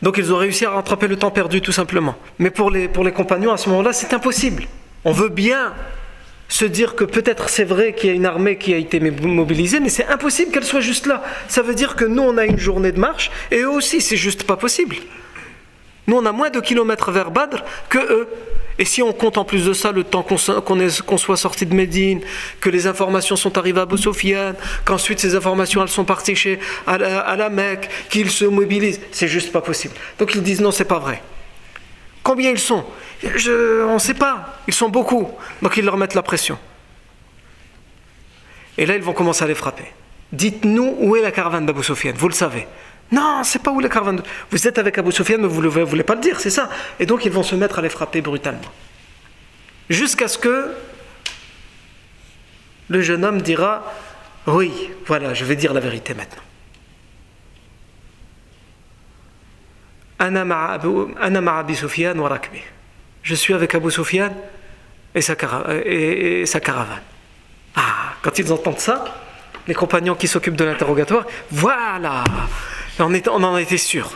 [0.01, 2.15] Donc ils ont réussi à rattraper le temps perdu tout simplement.
[2.37, 4.65] Mais pour les, pour les compagnons, à ce moment-là, c'est impossible.
[5.05, 5.73] On veut bien
[6.53, 9.79] se dire que peut-être c'est vrai qu'il y a une armée qui a été mobilisée,
[9.79, 11.23] mais c'est impossible qu'elle soit juste là.
[11.47, 14.17] Ça veut dire que nous, on a une journée de marche, et eux aussi, c'est
[14.17, 14.97] juste pas possible.
[16.05, 18.27] Nous, on a moins de kilomètres vers Badr que eux.
[18.77, 22.21] Et si on compte en plus de ça le temps qu'on soit sorti de Médine,
[22.61, 23.95] que les informations sont arrivées à Abu
[24.85, 29.51] qu'ensuite ces informations elles sont parties chez, à, la, Mecque, qu'ils se mobilisent, c'est juste
[29.51, 29.95] pas possible.
[30.19, 31.19] Donc ils disent non, c'est pas vrai.
[32.23, 32.85] Combien ils sont?
[33.35, 34.59] Je, On ne sait pas.
[34.67, 35.29] Ils sont beaucoup.
[35.61, 36.57] Donc ils leur mettent la pression.
[38.77, 39.85] Et là, ils vont commencer à les frapper.
[40.31, 42.67] Dites-nous où est la caravane d'Abu Sufyan, vous le savez.
[43.11, 44.23] Non, c'est pas où la caravane.
[44.49, 46.69] Vous êtes avec Abu Sufyan, mais vous ne voulez pas le dire, c'est ça.
[46.99, 48.71] Et donc ils vont se mettre à les frapper brutalement.
[49.89, 50.71] Jusqu'à ce que
[52.89, 53.83] le jeune homme dira
[54.47, 54.71] Oui,
[55.05, 56.41] voilà, je vais dire la vérité maintenant.
[63.23, 64.31] Je suis avec Abu Sufyan
[65.15, 67.01] et sa, caravane.
[67.75, 69.05] Ah, quand ils entendent ça,
[69.67, 71.25] les compagnons qui s'occupent de l'interrogatoire.
[71.51, 72.23] Voilà
[72.99, 74.11] on, on en était sûr.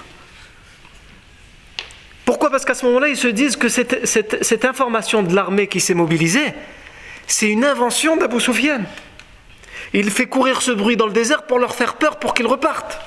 [2.26, 2.50] Pourquoi?
[2.50, 5.93] Parce qu'à ce moment-là, ils se disent que cette, cette information de l'armée qui s'est
[5.93, 6.54] mobilisée,
[7.26, 8.86] c'est une invention d'Abu Soufiane.
[9.93, 13.00] Il fait courir ce bruit dans le désert pour leur faire peur pour qu'ils repartent.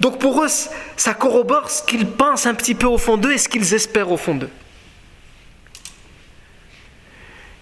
[0.00, 0.48] Donc pour eux,
[0.96, 4.10] ça corrobore ce qu'ils pensent un petit peu au fond d'eux et ce qu'ils espèrent
[4.10, 4.50] au fond d'eux.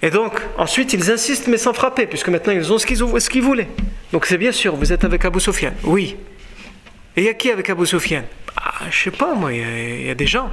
[0.02, 3.68] Et donc, ensuite, ils insistent, mais sans frapper, puisque maintenant ils ont ce qu'ils voulaient.
[4.12, 5.74] Donc, c'est bien sûr, vous êtes avec Abu Sofiane.
[5.84, 6.16] Oui.
[7.16, 10.10] Et il y a qui avec Abu Sofiane ah, Je sais pas, moi, il y,
[10.10, 10.50] a des gens.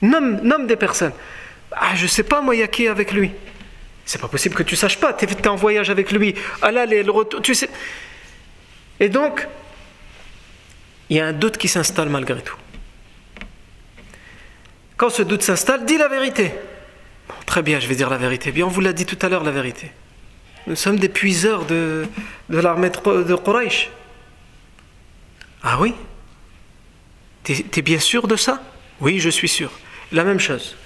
[0.00, 1.12] Nomme, nomme des personnes.
[1.72, 3.32] Ah, je sais pas, moi, il y a qui avec lui
[4.04, 5.12] C'est pas possible que tu saches pas.
[5.12, 6.34] Tu es, en voyage avec lui.
[6.62, 7.68] Ah là, le retour, tu sais.
[9.00, 9.48] Et donc,
[11.12, 12.56] il y a un doute qui s'installe malgré tout.
[14.96, 16.54] Quand ce doute s'installe, dis la vérité.
[17.44, 18.50] très bien, je vais dire la vérité.
[18.50, 19.92] Bien, on vous l'a dit tout à l'heure, la vérité.
[20.66, 22.06] Nous sommes des puiseurs de,
[22.48, 23.90] de l'armée de Quraysh.
[25.62, 25.92] Ah oui?
[27.44, 28.62] T'es es bien sûr de ça?
[28.98, 29.70] Oui, je suis sûr.
[30.12, 30.78] La même chose.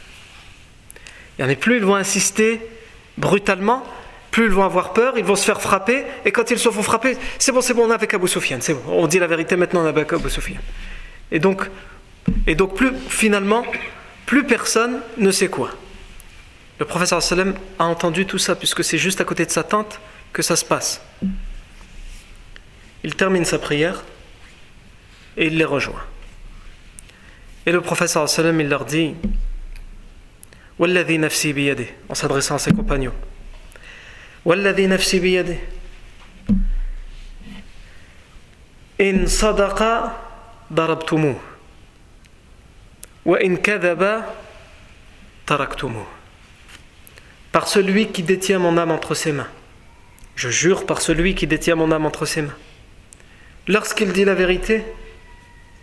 [1.38, 2.60] Il y en a plus, ils vont insister
[3.16, 3.84] brutalement,
[4.36, 6.82] plus ils vont avoir peur, ils vont se faire frapper, et quand ils se font
[6.82, 9.26] frapper, c'est bon, c'est bon, on est avec Abu Soufiane, c'est bon, on dit la
[9.26, 10.60] vérité maintenant, on est avec Abu Soufiane.
[11.32, 11.66] Et donc,
[12.46, 13.64] et donc plus, finalement,
[14.26, 15.70] plus personne ne sait quoi.
[16.78, 20.00] Le professeur sallam a entendu tout ça, puisque c'est juste à côté de sa tente
[20.34, 21.00] que ça se passe.
[23.04, 24.04] Il termine sa prière
[25.38, 26.04] et il les rejoint.
[27.64, 29.14] Et le professeur sallam il leur dit
[30.78, 33.14] en s'adressant à ses compagnons
[34.45, 35.57] والذي نفسي بيده
[39.01, 40.11] إن صدق
[40.73, 41.39] ضربتموه
[43.25, 44.23] وإن كذب
[45.47, 46.05] تركتموه
[47.51, 49.49] Par celui qui détient mon âme entre ses mains.
[50.37, 52.55] Je jure par celui qui détient mon âme entre ses mains.
[53.67, 54.85] Lorsqu'il dit la vérité,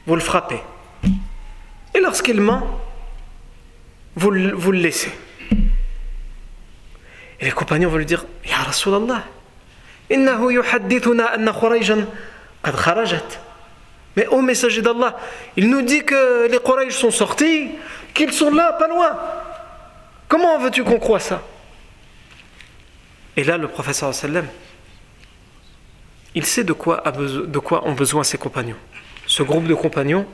[0.06, 0.60] vous le frappez.
[1.94, 2.80] Et lorsqu'il ment,
[4.16, 5.12] vous, vous le laissez.
[7.43, 9.25] Et les compagnons vont lui dire Ya Rasulallah,
[10.09, 10.61] innahu
[12.63, 13.17] kharajat.
[14.15, 15.17] Mais ô messager d'Allah,
[15.57, 17.71] il nous dit que les Quraysh sont sortis,
[18.13, 19.19] qu'ils sont là, pas loin.
[20.29, 21.41] Comment veux-tu qu'on croit ça?
[23.35, 24.47] Et là, le professeur sallam,
[26.35, 28.77] il sait de quoi, de quoi ont besoin ses compagnons.
[29.27, 30.25] Ce groupe de compagnons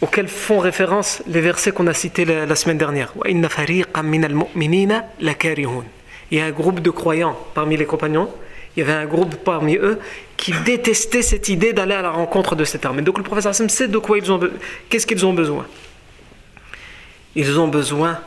[0.00, 3.12] auxquels font référence les versets qu'on a cités la, la semaine dernière
[6.34, 8.28] il y a un groupe de croyants parmi les compagnons,
[8.74, 10.00] il y avait un groupe parmi eux
[10.36, 13.02] qui détestait cette idée d'aller à la rencontre de cette armée.
[13.02, 14.40] Donc le professeur Hassan sait de quoi ils ont
[14.88, 15.64] qu'est-ce qu'ils ont besoin.
[17.36, 18.18] Ils ont besoin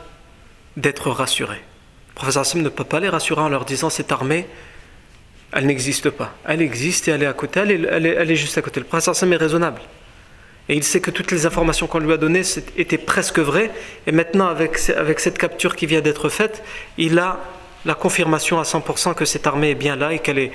[0.78, 1.60] d'être rassurés.
[2.08, 4.46] Le professeur Hassan ne peut pas les rassurer en leur disant cette armée,
[5.52, 6.34] elle n'existe pas.
[6.46, 8.80] Elle existe et elle est à côté, elle est, elle est, juste à côté.
[8.80, 9.82] Le professeur Hassan est raisonnable.
[10.70, 12.42] Et il sait que toutes les informations qu'on lui a données
[12.78, 13.70] étaient presque vraies.
[14.06, 16.62] Et maintenant, avec cette capture qui vient d'être faite,
[16.96, 17.38] il a
[17.84, 20.52] la confirmation à 100% que cette armée est bien là et qu'elle est,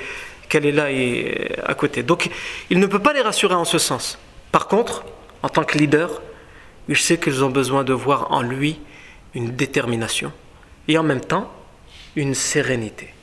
[0.52, 2.04] est là et à côté.
[2.04, 2.30] Donc
[2.70, 4.20] il ne peut pas les rassurer en ce sens.
[4.52, 5.04] Par contre,
[5.42, 6.22] en tant que leader,
[6.88, 8.80] il sait qu'ils ont besoin de voir en lui
[9.34, 10.32] une détermination
[10.88, 11.52] et en même temps
[12.16, 13.14] une sérénité,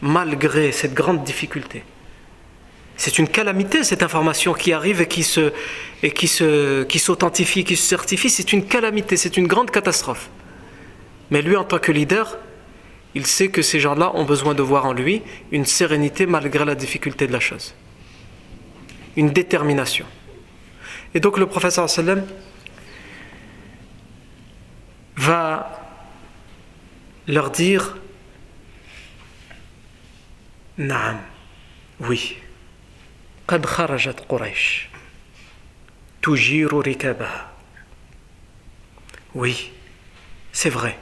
[0.00, 1.84] malgré cette grande difficulté.
[2.96, 6.28] C'est une calamité cette information qui arrive et qui qui
[6.88, 8.30] qui s'authentifie, qui se certifie.
[8.30, 10.30] C'est une calamité, c'est une grande catastrophe.
[11.30, 12.38] Mais lui, en tant que leader,
[13.15, 16.75] il sait que ces gens-là ont besoin de voir en lui une sérénité malgré la
[16.75, 17.73] difficulté de la chose.
[19.15, 20.05] Une détermination.
[21.13, 22.25] Et donc le professeur sallam
[25.15, 25.71] va
[27.27, 27.97] leur dire
[30.77, 31.19] Naam,
[31.99, 32.37] oui.
[33.49, 34.87] قد خرجت قريش
[36.21, 37.49] تجير ركابها
[39.35, 39.71] Oui,
[40.51, 40.97] c'est vrai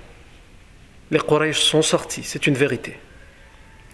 [1.12, 2.96] les Quraysh sont sortis, c'est une vérité.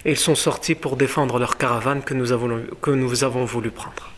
[0.05, 3.73] Et ils sont sortis pour défendre leur caravane que nous avons, que nous avons voulu
[3.73, 4.13] prendre.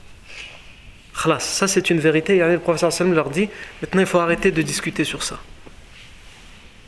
[1.20, 2.36] Khalas, ça c'est une vérité.
[2.36, 3.48] Et le professeur Sallam leur dit
[3.80, 5.40] maintenant il faut arrêter de discuter sur ça.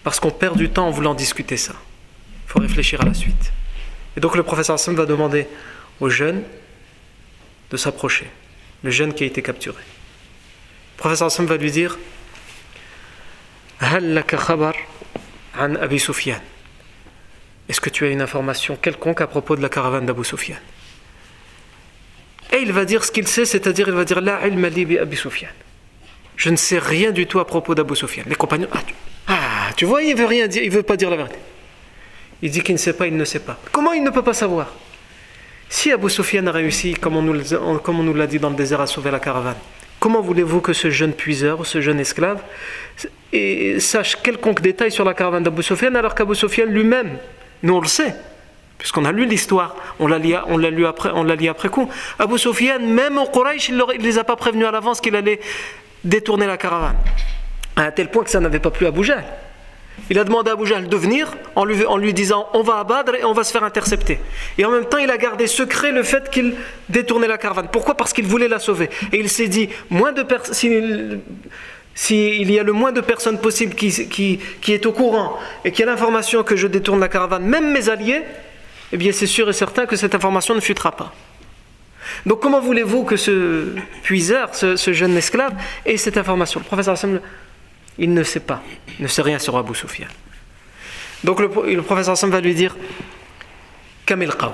[0.04, 1.72] Parce qu'on perd du temps en voulant discuter ça.
[2.46, 3.50] Il faut réfléchir à la suite.
[4.14, 5.48] Et donc le professeur Sallam va demander
[5.98, 6.42] aux jeunes
[7.70, 8.26] de s'approcher.
[8.82, 9.80] Le jeune qui a été capturé.
[9.80, 11.98] Le professeur Sallam va lui dire
[13.80, 14.74] Hal khabar?
[15.58, 16.40] An Abi Sufyan.
[17.68, 20.56] Est-ce que tu as une information quelconque à propos de la caravane d'Abu Sufyan?
[22.52, 25.16] Et il va dire ce qu'il sait, c'est-à-dire il va dire La ilma bi Abi
[25.16, 25.48] Sufyan.
[26.36, 28.24] Je ne sais rien du tout à propos d'Abu Sufyan.
[28.26, 28.94] Les compagnons, ah tu,
[29.28, 31.38] ah, tu vois, il veut rien dire, il veut pas dire la vérité.
[32.42, 33.58] Il dit qu'il ne sait pas, il ne sait pas.
[33.70, 34.74] Comment il ne peut pas savoir?
[35.68, 39.10] Si Abu Sufyan a réussi, comme on nous l'a dit dans le désert, à sauver
[39.10, 39.56] la caravane,
[40.02, 42.42] comment voulez-vous que ce jeune puiseur, ce jeune esclave,
[43.78, 47.18] sache quelconque détail sur la caravane d'Abu Sufyan alors qu'Abu Sufyan lui-même,
[47.62, 48.12] nous on le sait,
[48.78, 51.88] puisqu'on a lu l'histoire, on l'a lu, après, on l'a après coup.
[52.18, 55.38] Abu Sufyan, même au Quraysh, il ne les a pas prévenus à l'avance qu'il allait
[56.02, 56.96] détourner la caravane,
[57.76, 59.04] à tel point que ça n'avait pas plu à Abu
[60.10, 63.24] il a demandé à Abu de venir en lui, disant on va à Badr et
[63.24, 64.18] on va se faire intercepter.
[64.58, 66.54] Et en même temps, il a gardé secret le fait qu'il
[66.88, 67.68] détournait la caravane.
[67.72, 67.96] Pourquoi?
[67.96, 68.90] Parce qu'il voulait la sauver.
[69.12, 71.20] Et il s'est dit moins de s'il
[71.94, 75.86] si y a le moins de personnes possible qui, est au courant et qui a
[75.86, 78.22] l'information que je détourne la caravane, même mes alliés,
[78.92, 81.12] eh bien c'est sûr et certain que cette information ne fuitera pas.
[82.26, 85.52] Donc comment voulez-vous que ce puiseur, ce, jeune esclave,
[85.84, 86.60] ait cette information?
[86.60, 86.96] Le professeur
[88.02, 88.60] il ne sait pas,
[88.98, 90.08] ne sait rien sur Abu Sufyan.
[91.22, 91.48] Donc le,
[91.82, 92.76] professeur Hassan va lui dire
[94.04, 94.52] Kamil Qawm,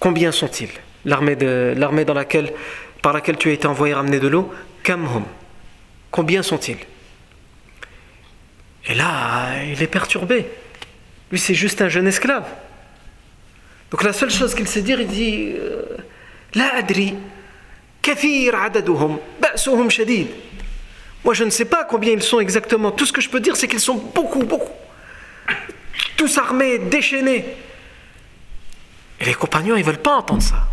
[0.00, 0.70] combien sont-ils?
[1.04, 2.54] L'armée laquelle,
[3.02, 4.50] par laquelle tu as été envoyé ramener de l'eau,
[4.82, 5.24] Kamhum,
[6.10, 6.78] combien sont-ils?
[8.86, 10.46] Et là, il est perturbé.
[11.30, 12.46] Lui, c'est juste un jeune esclave.
[13.90, 15.52] Donc la seule chose qu'il sait dire, il dit
[16.54, 17.14] La adri,
[18.00, 20.28] kathir adaduhum, ba'suhum shadid.
[21.24, 22.90] Moi, je ne sais pas combien ils sont exactement.
[22.90, 24.72] Tout ce que je peux dire, c'est qu'ils sont beaucoup, beaucoup.
[26.16, 27.44] Tous armés, déchaînés.
[29.20, 30.66] Et les compagnons, ils ne veulent pas entendre ça.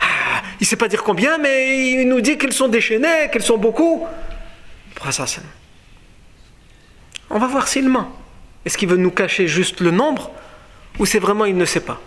[0.00, 3.42] Ah, il ne sait pas dire combien, mais il nous dit qu'ils sont déchaînés, qu'ils
[3.42, 4.06] sont beaucoup.
[7.30, 8.12] On va voir s'il ment.
[8.64, 10.30] Est-ce qu'il veut nous cacher juste le nombre
[10.98, 12.00] ou c'est vraiment il ne sait pas?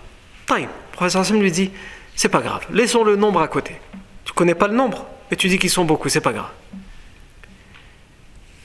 [0.45, 0.69] Taïm.
[0.91, 1.71] Professeur Hassan lui dit
[2.15, 3.75] c'est pas grave, laissons le nombre à côté.
[4.23, 6.51] Tu connais pas le nombre, mais tu dis qu'ils sont beaucoup, c'est pas grave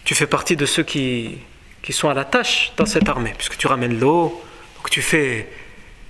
[0.04, 1.38] tu fais partie de ceux qui,
[1.82, 4.42] qui sont à la tâche dans cette armée, puisque tu ramènes l'eau,
[4.76, 5.48] donc tu fais,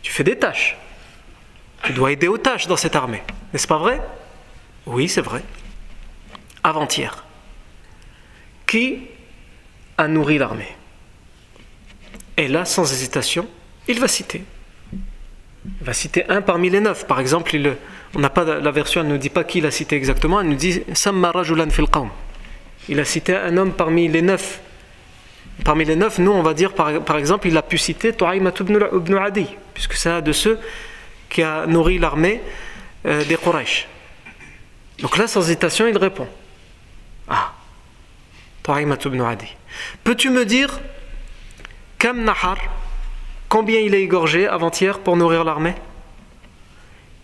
[0.02, 0.76] tu fais des tâches.
[1.82, 3.22] Tu dois aider aux tâches dans cette armée.
[3.52, 4.00] N'est-ce pas vrai?
[4.86, 5.42] Oui, c'est vrai.
[6.62, 7.24] Avant-hier.
[8.66, 8.98] Qui
[9.96, 10.76] a nourri l'armée?
[12.36, 13.48] Et là, sans hésitation,
[13.88, 14.44] il va citer.
[15.64, 17.06] Il va citer un parmi les neuf.
[17.06, 17.58] Par exemple,
[18.14, 21.70] la version, ne nous dit pas qui l'a cité exactement, elle nous dit Samma rajulan
[21.70, 21.86] fil
[22.90, 24.60] il a cité un homme parmi les neuf.
[25.64, 29.14] Parmi les neuf, nous, on va dire, par, exemple, il a pu citer Tu'aymat ibn
[29.14, 30.58] Adi, puisque c'est un de ceux
[31.28, 32.40] qui a nourri l'armée
[33.06, 33.86] euh, des Quraysh.
[34.98, 36.26] Donc là, sans hésitation, il répond
[37.28, 37.52] Ah,
[38.64, 39.54] Tu'aymat ibn Adi.
[40.02, 40.80] Peux-tu me dire,
[41.96, 42.58] Kam Nahar,
[43.48, 45.76] combien il a égorgé avant-hier pour nourrir l'armée?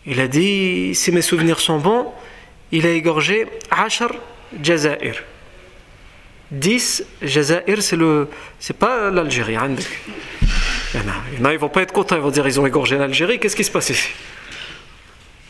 [0.06, 2.12] Il a dit, si mes souvenirs sont bons,
[2.70, 4.12] il a égorgé Ashar
[4.62, 5.24] Jazair.
[6.50, 8.28] 10, Jazair, c'est le,
[8.58, 9.54] c'est pas l'Algérie.
[10.94, 12.96] Il y en a, ils vont pas être contents, ils vont dire ils ont égorgé
[12.96, 14.08] l'Algérie, qu'est-ce qui se passe ici?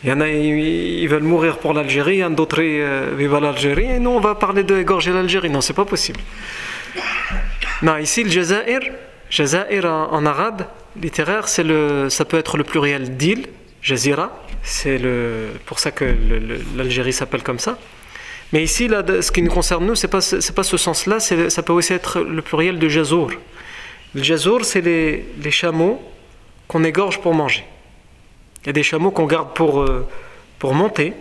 [0.05, 3.15] Il y en a, ils, veulent mourir pour l'Algérie, il y en a d'autres, euh,
[3.17, 5.51] vivent l'Algérie, et nous on va parler d'égorger l'Algérie.
[5.51, 6.21] Non, c'est pas possible.
[7.83, 8.81] Non, ici le Jazair,
[9.29, 10.67] Jazair en, arabe,
[11.01, 13.47] littéraire, c'est le, ça peut être le pluriel d'île,
[13.83, 16.05] Jazira, c'est le, pour ça que
[16.77, 17.79] l'Algérie s'appelle comme ça.
[18.53, 20.21] Mais ici, là, ce qui nous concerne, nous, ce n'est pas,
[20.55, 23.31] pas ce sens-là, ça peut aussi être le pluriel de jazour.
[24.15, 26.01] Le jazour, c'est les, les, chameaux
[26.69, 27.65] qu'on égorge pour manger.
[28.63, 30.07] Il y a des chameaux qu'on garde pour, euh,
[30.59, 31.13] pour monter,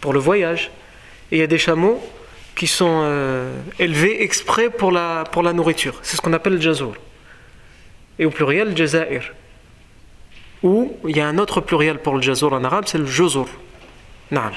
[0.00, 0.70] pour le voyage.
[1.30, 2.00] Et il y a des chameaux
[2.56, 6.00] qui sont euh, élevés exprès pour la, pour la nourriture.
[6.02, 6.94] C'est ce qu'on appelle le jazour.
[8.18, 9.32] Et au pluriel, jazair.
[10.62, 13.46] Ou il y a un autre pluriel pour le jazour en arabe, c'est le jozur.
[14.30, 14.52] Naam.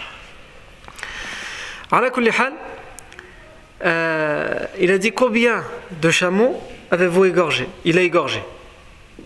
[3.83, 5.63] Euh, il a dit combien
[6.01, 6.61] de chameaux
[6.91, 7.67] avez-vous égorgé?
[7.83, 8.41] Il a égorgé.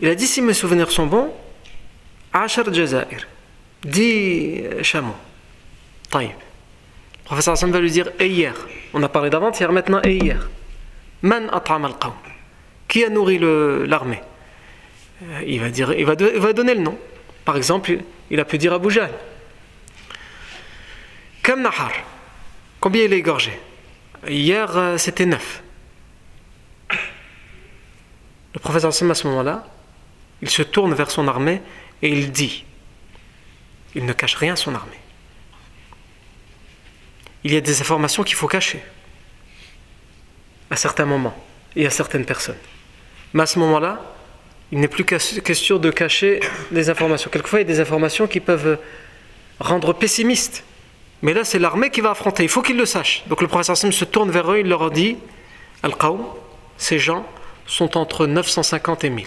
[0.01, 1.33] Il a dit si mes souvenirs sont bons,
[2.33, 3.27] Ashar Jazair.
[3.83, 5.15] 10 chameaux.
[6.09, 6.29] Taïb.
[6.29, 8.53] Le professeur Hassan va lui dire et hier.
[8.93, 10.49] On a parlé d'avant-hier, maintenant et hier.
[11.21, 11.93] Man at'am al
[12.87, 14.21] Qui a nourri l'armée?
[15.23, 16.97] Euh, il, va donner le nom.
[17.43, 17.97] Par exemple,
[18.29, 19.11] il a pu dire Abu Jahl.
[21.43, 21.67] Kam.
[22.85, 23.51] Combien il est égorgé?
[24.27, 25.63] Hier, euh, c'était neuf.
[28.53, 29.65] Le professeur Sam, à ce moment-là,
[30.43, 31.63] il se tourne vers son armée
[32.03, 32.63] et il dit
[33.95, 34.99] il ne cache rien son armée.
[37.43, 38.83] Il y a des informations qu'il faut cacher
[40.69, 41.35] à certains moments
[41.75, 42.59] et à certaines personnes.
[43.33, 43.99] Mais à ce moment-là,
[44.71, 46.39] il n'est plus question de cacher
[46.71, 47.31] les informations.
[47.31, 48.77] Quelquefois, il y a des informations qui peuvent
[49.59, 50.63] rendre pessimiste
[51.21, 52.43] mais là, c'est l'armée qui va affronter.
[52.43, 53.23] Il faut qu'ils le sachent.
[53.27, 55.17] Donc le professeur Sim se tourne vers eux, il leur dit
[55.83, 56.23] Al-Qawm,
[56.77, 57.25] ces gens,
[57.65, 59.25] sont entre 950 et 1000.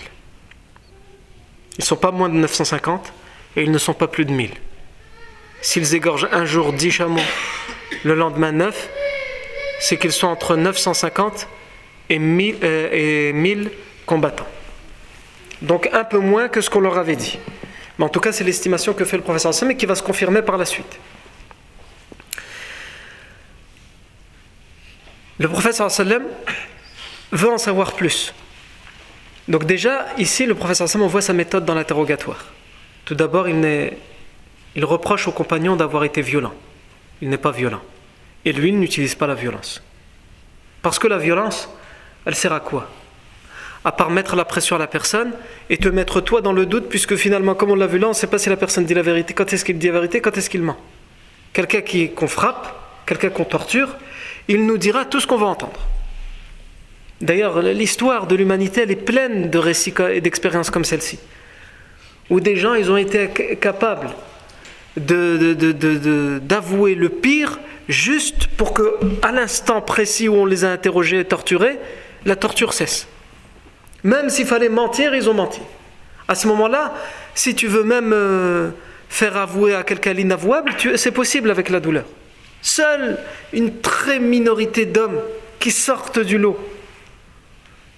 [1.79, 3.13] Ils ne sont pas moins de 950
[3.57, 4.51] et ils ne sont pas plus de 1000.
[5.61, 7.21] S'ils égorgent un jour 10 chameaux,
[8.05, 8.89] le lendemain 9,
[9.81, 11.49] c'est qu'ils sont entre 950
[12.11, 13.71] et 1000, euh, et 1000
[14.07, 14.47] combattants.
[15.63, 17.39] Donc un peu moins que ce qu'on leur avait dit.
[17.99, 20.03] Mais en tout cas, c'est l'estimation que fait le professeur Sam et qui va se
[20.03, 20.99] confirmer par la suite.
[25.39, 26.25] Le professeur sallam
[27.33, 28.35] veut en savoir plus.
[29.47, 32.45] Donc déjà, ici, le professeur sallam voit sa méthode dans l'interrogatoire.
[33.05, 33.93] Tout d'abord, il,
[34.75, 36.55] il reproche aux compagnons d'avoir été violent.
[37.23, 37.81] Il n'est pas violent.
[38.45, 39.83] Et lui, il n'utilise pas la violence.
[40.83, 41.69] Parce que la violence,
[42.27, 42.89] elle sert à quoi?
[43.85, 45.33] À part mettre la pression à la personne
[45.71, 48.11] et te mettre toi dans le doute, puisque finalement, comme on l'a vu là, on
[48.11, 50.21] ne sait pas si la personne dit la vérité, quand est-ce qu'il dit la vérité,
[50.21, 50.77] quand est-ce qu'il ment?
[51.53, 51.81] Quelqu'un
[52.15, 52.75] qu'on frappe,
[53.07, 53.97] quelqu'un qu'on torture,
[54.49, 55.81] il nous dira tout ce qu'on va entendre.
[57.21, 61.19] D'ailleurs, l'histoire de l'humanité, elle est pleine de récits et d'expériences comme celle-ci,
[62.31, 63.29] où des gens, ils ont été
[63.61, 64.11] capables
[64.97, 71.25] d'avouer le pire juste pour que, à l'instant précis où on les a interrogés et
[71.25, 71.79] torturés,
[72.25, 73.09] la torture cesse.
[74.05, 75.61] Même s'il fallait mentir, ils ont menti.
[76.29, 76.95] À ce moment-là,
[77.35, 78.71] si tu veux même euh,
[79.09, 82.05] faire avouer à quelqu'un l'inavouable, c'est possible avec la douleur.
[82.63, 83.19] Seule
[83.53, 85.21] une très minorité d'hommes
[85.59, 86.59] qui sortent du lot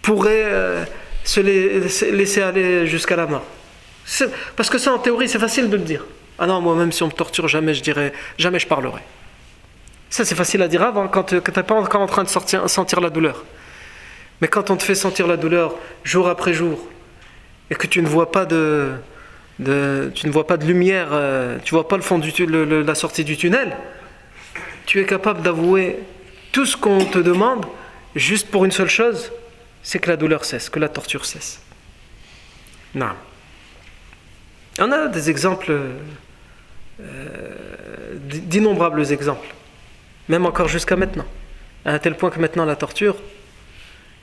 [0.03, 0.85] pourraient euh,
[1.25, 3.45] se laisser aller jusqu'à la mort.
[4.57, 6.05] Parce que ça, en théorie, c'est facile de le dire.
[6.39, 9.01] Ah non, moi, même si on me torture, jamais je dirais, jamais je parlerai.
[10.09, 13.01] Ça, c'est facile à dire avant, quand tu n'es pas encore en train de sentir
[13.01, 13.45] la douleur.
[14.41, 16.89] Mais quand on te fait sentir la douleur jour après jour
[17.71, 18.93] et que tu ne vois pas de,
[19.59, 23.23] tu ne vois pas de lumière, euh, tu vois pas le fond du la sortie
[23.23, 23.77] du tunnel,
[24.91, 26.01] tu es capable d'avouer
[26.51, 27.64] tout ce qu'on te demande
[28.16, 29.30] juste pour une seule chose,
[29.84, 31.62] c'est que la douleur cesse, que la torture cesse.
[32.97, 33.12] Non.
[34.80, 35.78] On a des exemples,
[37.01, 39.55] euh, d'innombrables exemples,
[40.28, 41.26] même encore jusqu'à maintenant,
[41.84, 43.14] à tel point que maintenant la torture,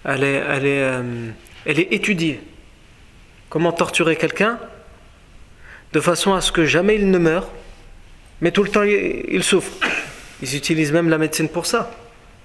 [0.05, 1.31] euh,
[1.65, 2.41] elle est étudiée.
[3.47, 4.59] Comment torturer quelqu'un
[5.93, 7.47] de façon à ce que jamais il ne meure,
[8.41, 9.71] mais tout le temps il, souffre.
[10.41, 11.91] Ils utilisent même la médecine pour ça,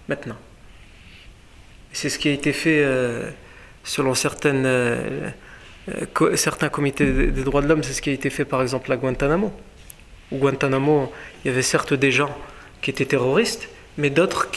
[0.08, 0.36] maintenant.
[1.92, 3.30] C'est ce qui a été fait euh,
[3.84, 5.30] selon certaines, euh,
[6.34, 8.96] certains comités des droits de l'homme, c'est ce qui a été fait par exemple à
[8.96, 9.52] Guantanamo.
[10.30, 11.12] Au Guantanamo,
[11.44, 12.34] il y avait certes des gens
[12.80, 13.68] qui étaient terroristes,
[13.98, 14.48] mais d'autres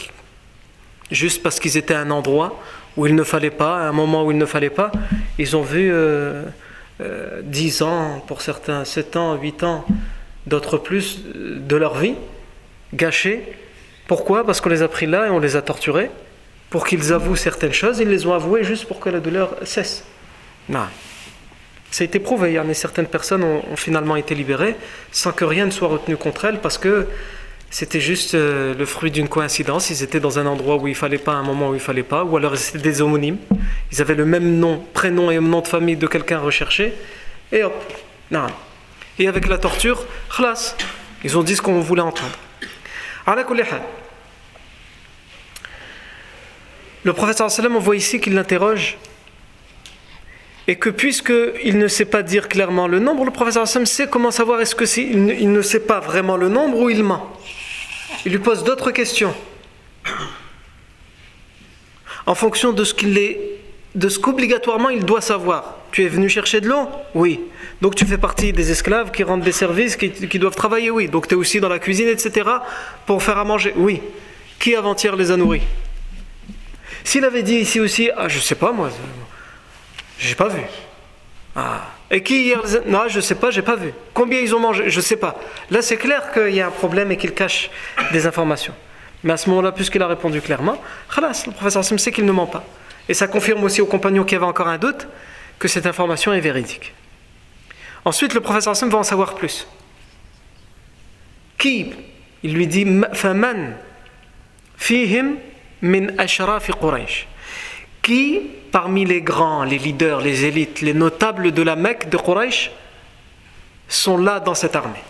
[1.12, 2.60] juste parce qu'ils étaient à un endroit
[2.98, 4.92] où il ne fallait pas, à un moment où il ne fallait pas,
[5.38, 6.44] ils ont vu euh,
[7.44, 9.86] 10 euh, ans, pour certains 7 ans, 8 ans,
[10.48, 12.16] d'autres plus euh, de leur vie
[12.96, 13.44] gâchés.
[14.08, 14.46] Pourquoi?
[14.46, 16.10] Parce qu'on les a pris là et on les a torturés
[16.70, 18.00] pour qu'ils avouent certaines choses.
[18.00, 20.04] Ils les ont avouées juste pour que la douleur cesse.
[20.70, 20.88] Non.
[21.92, 22.58] Ça a été prouvé.
[22.58, 24.76] Hein, certaines personnes ont, ont, finalement été libérées
[25.12, 27.08] sans que rien ne soit retenu contre elles parce que
[27.70, 29.90] c'était juste euh, le fruit d'une coïncidence.
[29.90, 32.24] Ils étaient dans un endroit où il fallait pas, un moment où il fallait pas,
[32.24, 33.38] ou alors c'était des homonymes.
[33.92, 36.94] Ils avaient le même nom, prénom et nom de famille de quelqu'un recherché.
[37.52, 37.74] Et hop,
[38.32, 38.48] non.
[39.20, 40.76] Et avec la torture, khlas,
[41.24, 42.38] ils ont dit ce qu'on voulait entendre.
[47.04, 48.98] Le professeur on voit ici qu'il l'interroge.
[50.68, 54.62] Et que puisqu'il ne sait pas dire clairement le nombre, le professeur sait comment savoir
[54.62, 54.86] est-ce que
[55.52, 57.32] ne sait pas vraiment le nombre ou il ment.
[58.26, 59.36] Il lui pose d'autres questions.
[62.26, 63.40] En fonction de ce qu'il est,
[63.96, 65.78] de ce qu'obligatoirement il doit savoir.
[65.92, 67.40] Tu es venu chercher de l'eau Oui.
[67.82, 71.08] Donc tu fais partie des esclaves qui rendent des services, qui, doivent travailler Oui.
[71.08, 72.50] Donc tu es aussi dans la cuisine, etc.
[73.06, 74.02] pour faire à manger Oui.
[74.60, 75.64] Qui avant-hier les a nourris?
[77.04, 78.90] S'il avait dit ici aussi, ah je sais pas moi,
[80.20, 80.62] j'ai pas vu.
[81.56, 81.92] Ah.
[82.12, 83.94] Et qui hier Non, je sais pas, j'ai pas vu.
[84.14, 84.90] Combien ils ont mangé?
[84.90, 85.40] Je sais pas.
[85.70, 87.70] Là, c'est clair qu'il y a un problème et qu'il cache
[88.12, 88.74] des informations.
[89.24, 90.82] Mais à ce moment-là, puisqu'il a répondu clairement,
[91.18, 92.64] le professeur Sim sait qu'il ne ment pas.
[93.08, 95.08] Et ça confirme aussi aux compagnons qui avaient encore un doute
[95.60, 96.94] que cette information est véridique.
[98.04, 99.68] Ensuite, le professeur Sim va en savoir plus.
[101.58, 101.94] Qui
[102.44, 102.86] Il lui dit
[106.80, 107.28] Quraysh
[108.02, 108.40] qui,
[108.72, 112.70] parmi les grands, les leaders, les élites, les notables de la Mecque de Quraysh,
[113.88, 115.02] sont là dans cette armée?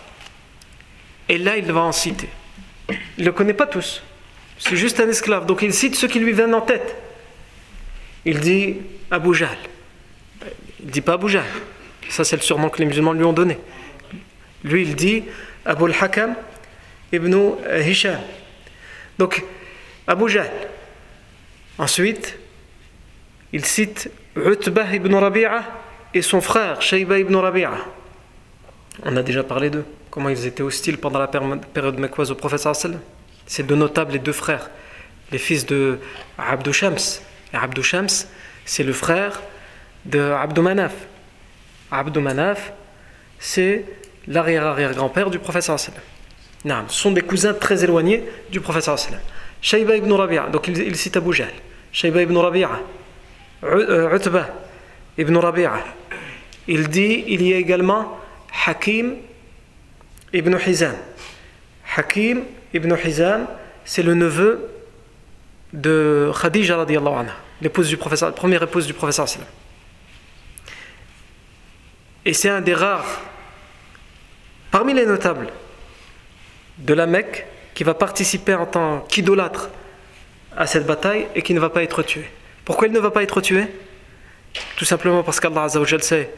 [1.28, 2.30] Et là, il va en citer.
[2.90, 4.02] Il ne le connaît pas tous.
[4.60, 5.46] C'est juste un esclave.
[5.46, 6.96] Donc il cite ceux qui lui viennent en tête.
[8.26, 8.78] Il dit
[9.12, 9.58] Abu Jahl.
[10.84, 11.46] Il dit pas Abu Jahl.
[12.10, 13.58] Ça, c'est le surnom que les musulmans lui ont donné.
[14.64, 15.24] Lui, il dit
[15.64, 16.36] Abu al-Hakam
[17.12, 17.36] ibn
[23.54, 25.64] il cite Utbah ibn Rabi'a
[26.14, 27.72] et son frère Shayba ibn Rabi'a.
[29.04, 32.68] On a déjà parlé d'eux, comment ils étaient hostiles pendant la période mecquoise au prophète.
[33.46, 34.70] Ces deux notables, les deux frères,
[35.32, 36.00] les fils de
[36.38, 36.98] Abdou Shams.
[37.54, 38.10] Et Abdou Shams,
[38.66, 39.42] c'est le frère
[40.06, 40.94] de Abdou Manaf.
[41.92, 42.74] Abdou Manaf,
[43.40, 43.86] c'est
[44.28, 46.86] l'arrière-arrière-grand-père du prophète sallam.
[46.88, 49.20] Ce sont des cousins très éloignés du prophète sallam.
[49.62, 51.54] Shayba ibn Rabi'a, donc il, cite Abu Jahl.
[51.92, 52.82] Shayba ibn Rabi'a,
[53.64, 54.48] euh, Utba
[55.18, 55.74] ibn Rabi'a.
[56.68, 58.20] Il dit, il y a également
[58.66, 59.16] Hakim
[60.34, 60.96] ibn Hizam.
[61.96, 62.44] Hakim
[62.74, 63.48] ibn Hizam,
[63.86, 64.70] c'est le neveu
[65.76, 69.28] de Khadija radiallahu anha, l'épouse du professeur, la première épouse du professeur
[72.26, 73.22] Et c'est un des rares,
[74.72, 75.50] parmi les notables
[76.78, 79.70] de la Mecque, qui va participer en tant qu'idolâtre
[80.56, 82.26] à cette bataille et qui ne va pas être tué.
[82.64, 83.66] Pourquoi il ne va pas être tué?
[84.78, 86.30] Tout simplement parce qu'Allah sait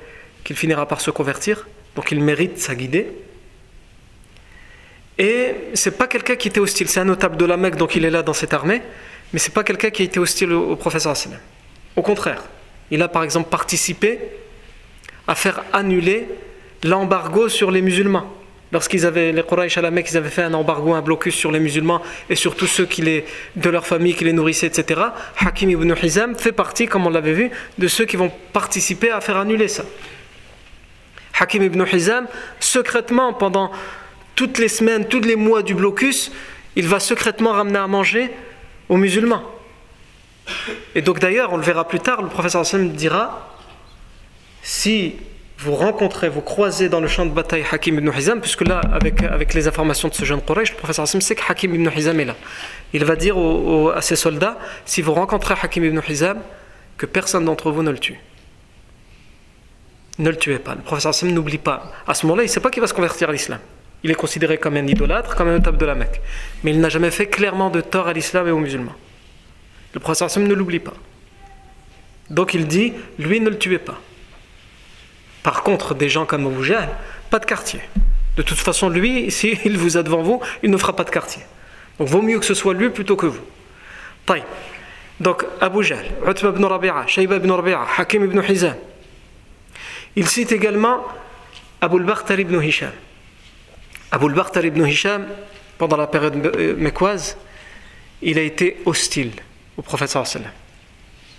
[0.44, 3.08] qu'il finira par se convertir, donc il mérite sa guidée.
[5.20, 8.06] Et c'est pas quelqu'un qui était hostile, c'est un notable de la Mecque, donc il
[8.06, 8.82] est là dans cette armée,
[9.34, 11.40] mais c'est pas quelqu'un qui a été hostile au, professeur professeur
[11.96, 12.44] Au contraire,
[12.92, 14.20] il a par exemple participé
[15.28, 16.28] à faire annuler
[16.84, 18.34] l'embargo sur les musulmans.
[18.72, 21.60] Lorsqu'ils avaient, les Quraysh à la ils avaient fait un embargo, un blocus sur les
[21.60, 23.26] musulmans et sur tous ceux qui les,
[23.56, 25.02] de leur famille qui les nourrissaient, etc.
[25.40, 29.22] Hakim ibn Hizam fait partie, comme on l'avait vu, de ceux qui vont participer à
[29.22, 29.86] faire annuler ça.
[31.40, 32.28] Hakim ibn Hizam,
[32.60, 33.72] secrètement, pendant
[34.36, 36.32] toutes les semaines, tous les mois du blocus,
[36.76, 38.30] il va secrètement ramener à manger
[38.90, 39.44] aux musulmans.
[40.96, 43.56] Et donc d'ailleurs, on le verra plus tard, le professeur Hassan dira
[44.62, 45.16] si
[45.60, 49.24] vous rencontrez, vous croisez dans le champ de bataille Hakim ibn Hizam, puisque là, avec,
[49.24, 52.20] avec les informations de ce jeune Quraysh, le professeur Hassan sait que Hakim ibn Hizam
[52.20, 52.36] est là.
[52.94, 53.38] Il va dire
[53.96, 56.40] à ses soldats si vous rencontrez Hakim ibn Hizam,
[56.98, 58.20] que personne d'entre vous ne le tue.
[60.20, 60.76] Ne le tuez pas.
[60.76, 61.92] Le professeur Hassan n'oublie pas.
[62.08, 63.60] À ce moment-là, il ne sait pas qu'il va se convertir à l'islam.
[64.04, 66.22] Il est considéré comme un idolâtre, comme un notable de la Mecque.
[66.64, 68.96] Mais il n'a jamais fait clairement de tort à l'islam et aux musulmans.
[69.94, 70.94] Le Hassan ne l'oublie pas.
[72.30, 74.00] Donc il dit, lui ne le tuez pas.
[75.44, 76.90] Par contre, des gens comme Abu Jahl,
[77.30, 77.80] pas de quartier.
[78.36, 81.42] De toute façon, lui, s'il vous a devant vous, il ne fera pas de quartier.
[81.98, 83.42] Donc vaut mieux que ce soit lui plutôt que vous.
[85.20, 88.76] Donc Abu Jahl, Utba ibn Rabi'a, Shayba ibn Rabi'a, Hakim ibn Hizam.
[90.16, 91.04] Il cite également
[91.82, 91.98] Abu
[92.30, 92.92] al ibn Hisham.
[94.12, 95.26] Abu al ibn Hisham,
[95.78, 96.36] pendant la période
[96.78, 97.38] mécoise,
[98.22, 99.32] il a été hostile
[99.78, 100.52] au prophète sallallahu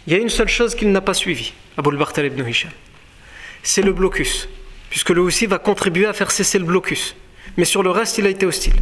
[0.06, 2.70] Il y a une seule chose qu'il n'a pas suivie, Abu al ibn Hisham.
[3.62, 4.48] C'est le blocus,
[4.90, 7.16] puisque le aussi va contribuer à faire cesser le blocus.
[7.56, 8.76] Mais sur le reste, il a été hostile.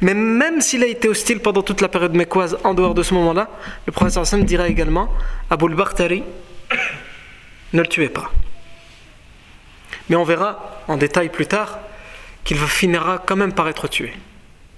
[0.00, 3.14] Mais même s'il a été hostile pendant toute la période mécoise, en dehors de ce
[3.14, 3.50] moment-là,
[3.86, 5.10] le professeur Hassan dira également
[5.50, 6.22] Abu al
[7.72, 8.30] ne le tuez pas.
[10.08, 11.78] Mais on verra en détail plus tard
[12.46, 14.12] qu'il finira quand même par être tué.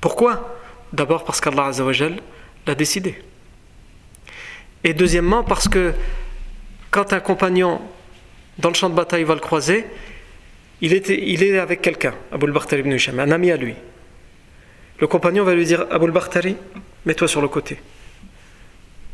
[0.01, 0.59] Pourquoi?
[0.93, 1.71] D'abord parce qu'Allah
[2.66, 3.23] l'a décidé.
[4.83, 5.93] Et deuxièmement parce que
[6.91, 7.81] quand un compagnon
[8.59, 9.85] dans le champ de bataille va le croiser,
[10.81, 13.75] il, il est avec quelqu'un, Abul Bakhtari ibn Hisham, un ami à lui.
[14.99, 16.57] Le compagnon va lui dire Abul Bakhtari,
[17.05, 17.79] mets-toi sur le côté.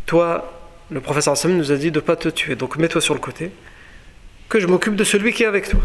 [0.07, 3.15] Toi, le professeur Hassan nous a dit de ne pas te tuer, donc mets-toi sur
[3.15, 3.51] le côté,
[4.49, 5.81] que je m'occupe de celui qui est avec toi.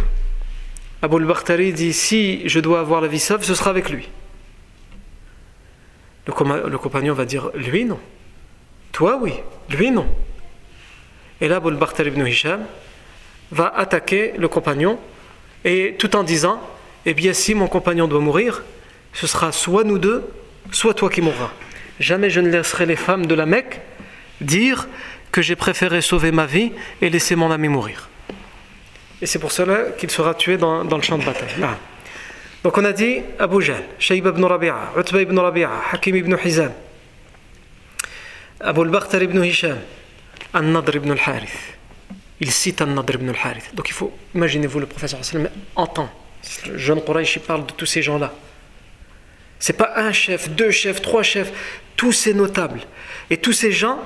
[1.02, 4.10] Abul Bakhtari dit Si je dois avoir la vie sauve, ce sera avec lui.
[6.28, 8.00] Le, compagnon va dire Lui non.
[8.92, 9.34] Toi oui,
[9.70, 10.08] lui non.
[11.42, 12.62] Et là, Abul Bakhtari ibn Hisham
[13.52, 15.00] va attaquer le compagnon
[15.64, 16.62] et tout en disant
[17.06, 18.64] Eh bien, si mon compagnon doit mourir,
[19.14, 20.28] ce sera soit nous deux,
[20.72, 21.52] soit toi qui mourras.
[22.00, 23.82] Jamais je ne laisserai les femmes de la Mecque
[24.42, 24.88] dire
[25.32, 26.72] que j'ai préféré sauver ma vie
[27.02, 28.10] et laisser mon ami mourir.
[29.22, 31.50] Et c'est pour cela qu'il sera tué dans, dans, le champ de bataille.
[31.62, 31.78] Ah.
[32.64, 36.72] Donc on a dit Abu Jahl, Shayb ibn Rabi'a, Utba ibn Rabi'a, Hakim ibn Hizam,
[38.60, 39.78] Abu al-Bakhtar ibn Hisham,
[40.54, 41.78] An-Nadr ibn al-Harith.
[42.42, 43.74] Il cite An-Nadr ibn al-Harith.
[43.74, 45.20] Donc il faut, imaginez-vous, le professeur
[45.76, 46.10] entend.
[46.66, 48.34] Le jeune Quraysh parle de tous ces gens-là.
[49.60, 51.52] C'est pas un chef, deux chefs, trois chefs,
[51.96, 52.82] tous ces notables.
[53.30, 54.00] Et tous ces gens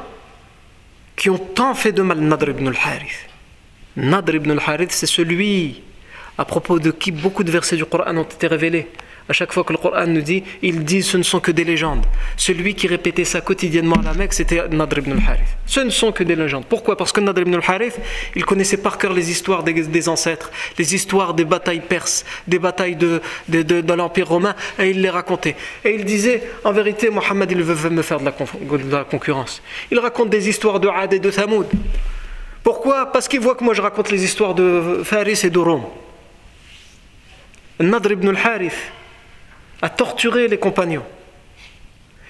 [1.15, 3.29] qui ont tant fait de mal Nadr ibn al-Harith.
[3.95, 5.81] Nadr ibn al-Harith, c'est celui
[6.37, 8.87] à propos de qui beaucoup de versets du Coran ont été révélés.
[9.29, 11.63] À chaque fois que le Coran nous dit, ils disent ce ne sont que des
[11.63, 12.05] légendes.
[12.35, 15.47] Celui qui répétait ça quotidiennement à la Mecque, c'était Nadr ibn al-Harith.
[15.65, 16.65] Ce ne sont que des légendes.
[16.67, 16.97] Pourquoi?
[16.97, 17.99] Parce que Nadr ibn al-Harith,
[18.35, 22.97] il connaissait par cœur les histoires des, ancêtres, les histoires des batailles perses, des batailles
[22.97, 25.55] de, de, l'Empire romain, et il les racontait.
[25.85, 29.61] Et il disait, en vérité, Mohammed, il veut me faire de la, de la concurrence.
[29.91, 31.67] Il raconte des histoires de Had et de Thamoud.
[32.63, 33.11] Pourquoi?
[33.11, 35.61] Parce qu'il voit que moi je raconte les histoires de Faris et de.
[37.79, 38.77] Nadr ibn al-Harith
[39.81, 41.03] a torturé les compagnons.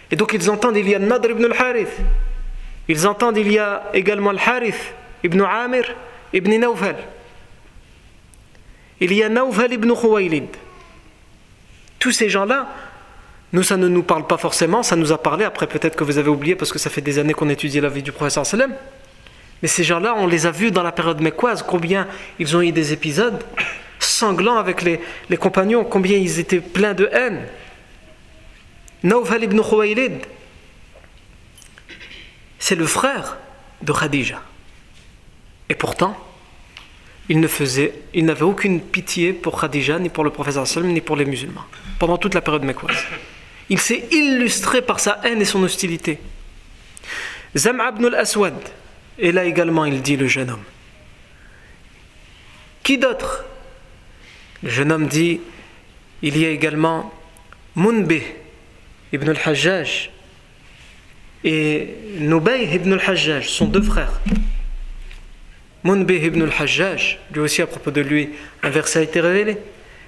[0.10, 1.96] Et donc ils entendent il y a Nadr ibn al-Harith.
[2.88, 5.96] Ils entendent il y a également al-Harith ibn Amir
[6.34, 6.96] ibn Nawfal.
[9.00, 10.48] Il y a Nawfal ibn Khuwaylid.
[12.00, 12.68] Tous ces gens-là,
[13.54, 16.18] nous, ça ne nous parle pas forcément, ça nous a parlé, après peut-être que vous
[16.18, 18.74] avez oublié parce que ça fait des années qu'on étudie la vie du professeur sallam.
[19.64, 22.06] Mais ces gens-là, on les a vus dans la période mécoise, combien
[22.38, 23.42] ils ont eu des épisodes
[23.98, 25.00] sanglants avec les,
[25.38, 27.48] compagnons, combien ils étaient pleins de haine.
[29.04, 30.18] Nawfal ibn Khuwaylid,
[32.60, 33.38] c'est le frère
[33.82, 34.42] de Khadija.
[35.70, 36.18] Et pourtant,
[37.30, 41.00] il ne faisait, il n'avait aucune pitié pour Khadija, ni pour le professeur sallam, ni
[41.00, 41.64] pour les musulmans,
[42.00, 42.98] pendant toute la période mécoise.
[43.70, 46.20] Il s'est illustré par sa haine et son hostilité.
[47.56, 48.56] Zam'a ibn al-Aswad,
[49.20, 50.64] et là également il dit le jeune homme.
[52.84, 53.46] Qui d'autre?
[54.62, 55.42] Le jeune homme dit
[56.22, 57.14] il y a également
[57.76, 58.14] Munbe
[59.12, 60.10] ibn al-Hajjaj
[61.44, 64.22] et Nubay ibn al-Hajjaj, sont deux frères.
[65.84, 68.30] Munbih ibn al-Hajjaj, lui aussi à propos de lui,
[68.64, 69.58] un verset a été révélé.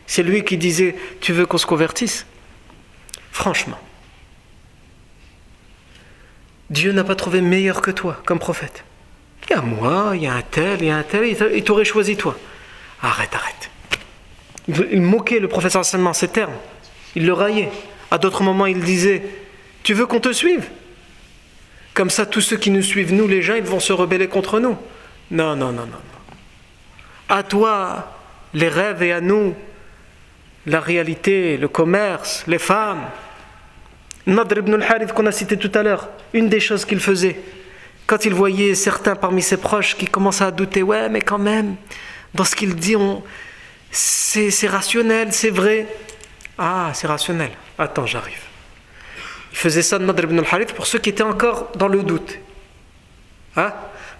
[0.07, 2.25] C'est lui qui disait Tu veux qu'on se convertisse?
[3.31, 3.79] Franchement,
[6.69, 8.85] Dieu n'a pas trouvé meilleur que toi comme prophète.
[9.47, 11.63] Il y a moi, il y a un tel, il y a un tel, il
[11.63, 12.37] t'aurait choisi toi.
[13.01, 13.69] Arrête, arrête.
[14.91, 16.55] Il moquait le professeur seulement ces termes.
[17.15, 17.69] Il le raillait.
[18.09, 19.23] À d'autres moments, il disait
[19.83, 20.67] Tu veux qu'on te suive?
[21.93, 24.59] Comme ça, tous ceux qui nous suivent, nous les gens, ils vont se rebeller contre
[24.59, 24.77] nous.
[25.31, 26.01] Non, non, non, non.
[27.29, 28.11] À toi
[28.53, 29.55] les rêves et à nous
[30.65, 33.03] la réalité, le commerce, les femmes.
[34.25, 37.39] Nadr ibn al-Harith qu'on a cité tout à l'heure, une des choses qu'il faisait,
[38.07, 41.75] quand il voyait certains parmi ses proches qui commençaient à douter, ouais, mais quand même,
[42.33, 42.95] dans ce qu'il dit,
[43.91, 45.87] c'est rationnel, c'est vrai.
[46.57, 47.51] Ah, c'est rationnel.
[47.77, 48.41] Attends, j'arrive.
[49.51, 52.37] Il faisait ça de Nadr ibn al-Harith pour ceux qui étaient encore dans le doute.
[53.55, 53.73] Hein?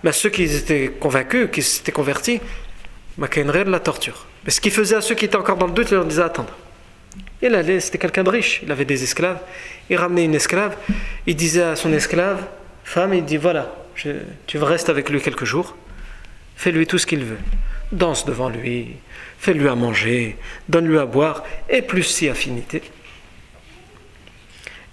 [0.04, 2.40] Mais ceux qui étaient convaincus, qui s'étaient convertis,
[3.18, 4.26] la torture.
[4.46, 6.22] Mais ce qu'il faisait à ceux qui étaient encore dans le doute, il leur disait
[6.22, 6.54] attendre.
[7.42, 9.40] Il allait, c'était quelqu'un de riche, il avait des esclaves.
[9.90, 10.76] Il ramenait une esclave,
[11.28, 12.46] il disait à son esclave,
[12.86, 13.76] femme, il dit voilà,
[14.48, 15.76] tu restes avec lui quelques jours,
[16.56, 17.40] fais-lui tout ce qu'il veut.
[17.92, 18.96] Danse devant lui,
[19.38, 20.38] fais-lui à manger,
[20.70, 22.82] donne-lui à boire, et plus si affinité.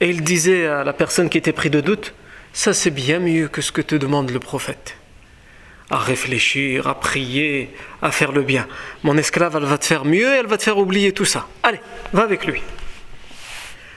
[0.01, 2.12] Et il disait à la personne qui était pris de doute,
[2.53, 4.97] ça c'est bien mieux que ce que te demande le prophète
[5.93, 7.70] à réfléchir, à prier,
[8.01, 8.66] à faire le bien.
[9.03, 11.47] Mon esclave, elle va te faire mieux, elle va te faire oublier tout ça.
[11.62, 11.80] Allez,
[12.14, 12.62] va avec lui.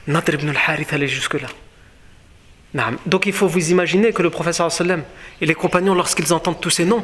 [0.07, 1.47] Nadr ibn al-Harith allait jusque-là.
[3.05, 4.69] Donc il faut vous imaginer que le professeur
[5.41, 7.03] et les compagnons, lorsqu'ils entendent tous ces noms,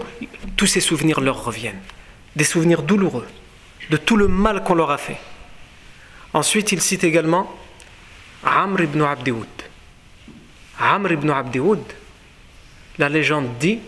[0.58, 1.80] tous ces souvenirs leur reviennent.
[2.36, 3.28] Des souvenirs douloureux
[3.90, 5.18] de tout le mal qu'on leur a fait.
[6.34, 7.54] Ensuite, il cite également
[8.44, 9.48] Amr ibn Abdioud.
[10.80, 11.32] Amr ibn
[12.98, 13.80] la légende dit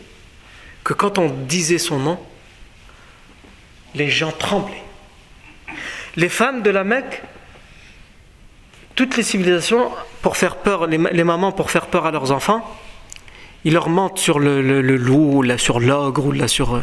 [0.83, 2.19] que quand on disait son nom,
[3.95, 4.83] les gens tremblaient.
[6.15, 7.21] Les femmes de la Mecque,
[8.95, 9.89] toutes les civilisations,
[10.21, 12.63] pour faire peur, les, mamans pour faire peur à leurs enfants,
[13.65, 16.75] ils leur mentent sur le, loup, là, sur l'ogre, ou là, sur.
[16.75, 16.81] Euh,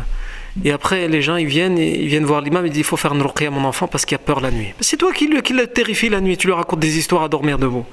[0.65, 3.15] et après, les gens, ils viennent, ils viennent voir l'imam, ils disent il faut faire
[3.15, 4.75] une ruqya à mon enfant parce qu'il a peur la nuit.
[4.81, 7.29] C'est toi qui, le, qui le terrifie la nuit, tu lui racontes des histoires à
[7.29, 7.87] dormir debout.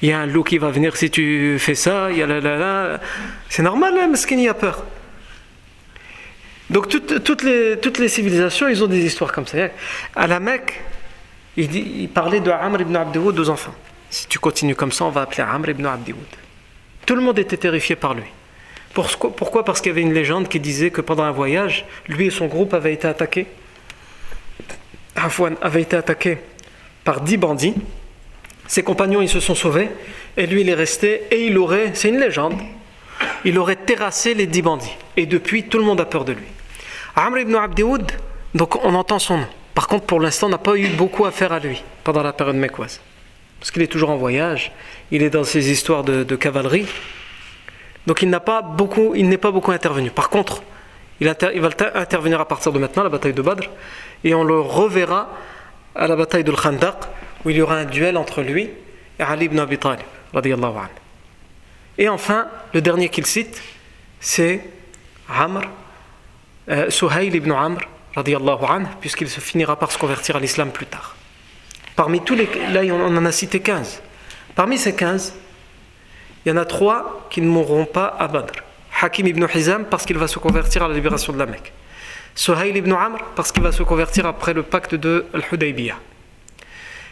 [0.00, 2.26] Il y a un loup qui va venir si tu fais ça, il y a
[2.26, 3.00] la, la,
[3.50, 4.84] C'est normal, hein, parce qu'il y a peur.
[6.70, 9.58] Donc toutes, les, toutes les civilisations, ils ont des histoires comme ça.
[10.14, 10.82] À la Mecque,
[11.58, 13.74] il, parlait de Amr ibn Abdioud aux enfants.
[14.10, 16.18] Si tu continues comme ça, on va appeler Amr ibn Abdioud.
[17.04, 18.24] Tout le monde était terrifié par lui.
[18.94, 19.64] Pourquoi?
[19.64, 22.46] Parce qu'il y avait une légende qui disait que pendant un voyage, lui et son
[22.46, 23.46] groupe avaient été attaqués.
[25.14, 26.38] Afwan avait été attaqué
[27.04, 27.74] par dix bandits.
[28.66, 29.90] Ses compagnons, ils se sont sauvés.
[30.36, 31.22] Et lui, il est resté.
[31.30, 32.60] Et il aurait, c'est une légende,
[33.44, 34.96] il aurait terrassé les dix bandits.
[35.16, 36.46] Et depuis, tout le monde a peur de lui.
[37.16, 38.12] Amr ibn Abdioud,
[38.54, 39.46] donc on entend son nom.
[39.78, 42.32] Par contre, pour l'instant, on n'a pas eu beaucoup à faire à lui pendant la
[42.32, 43.00] période mécoise.
[43.60, 44.72] Parce qu'il est toujours en voyage,
[45.12, 46.84] il est dans ses histoires de, cavalerie.
[48.04, 48.60] Donc il n'a pas
[49.14, 50.10] n'est pas beaucoup intervenu.
[50.10, 50.64] Par contre,
[51.20, 53.68] il, il, va intervenir à partir de maintenant, la bataille de Badr,
[54.24, 55.28] et on le reverra
[55.94, 56.96] à la bataille de Khandaq,
[57.44, 58.70] où il y aura un duel entre lui
[59.20, 60.02] et Ali ibn Abi Talib,
[61.98, 63.62] Et enfin, le dernier qu'il cite,
[64.18, 64.60] c'est
[65.28, 65.60] Amr
[66.68, 67.78] euh, Suhail ibn Amr,
[69.00, 71.16] puisqu'il se finira par se convertir à l'islam plus tard.
[71.96, 72.48] Parmi tous les.
[72.72, 74.02] Là, on en a cité 15.
[74.54, 75.34] Parmi ces 15,
[76.44, 78.54] il y en a trois qui ne mourront pas à Badr
[79.00, 81.72] Hakim ibn Hizam parce qu'il va se convertir à la libération de la Mecque.
[82.34, 85.96] Suhail ibn Amr parce qu'il va se convertir après le pacte de Al-Hudaybiyah.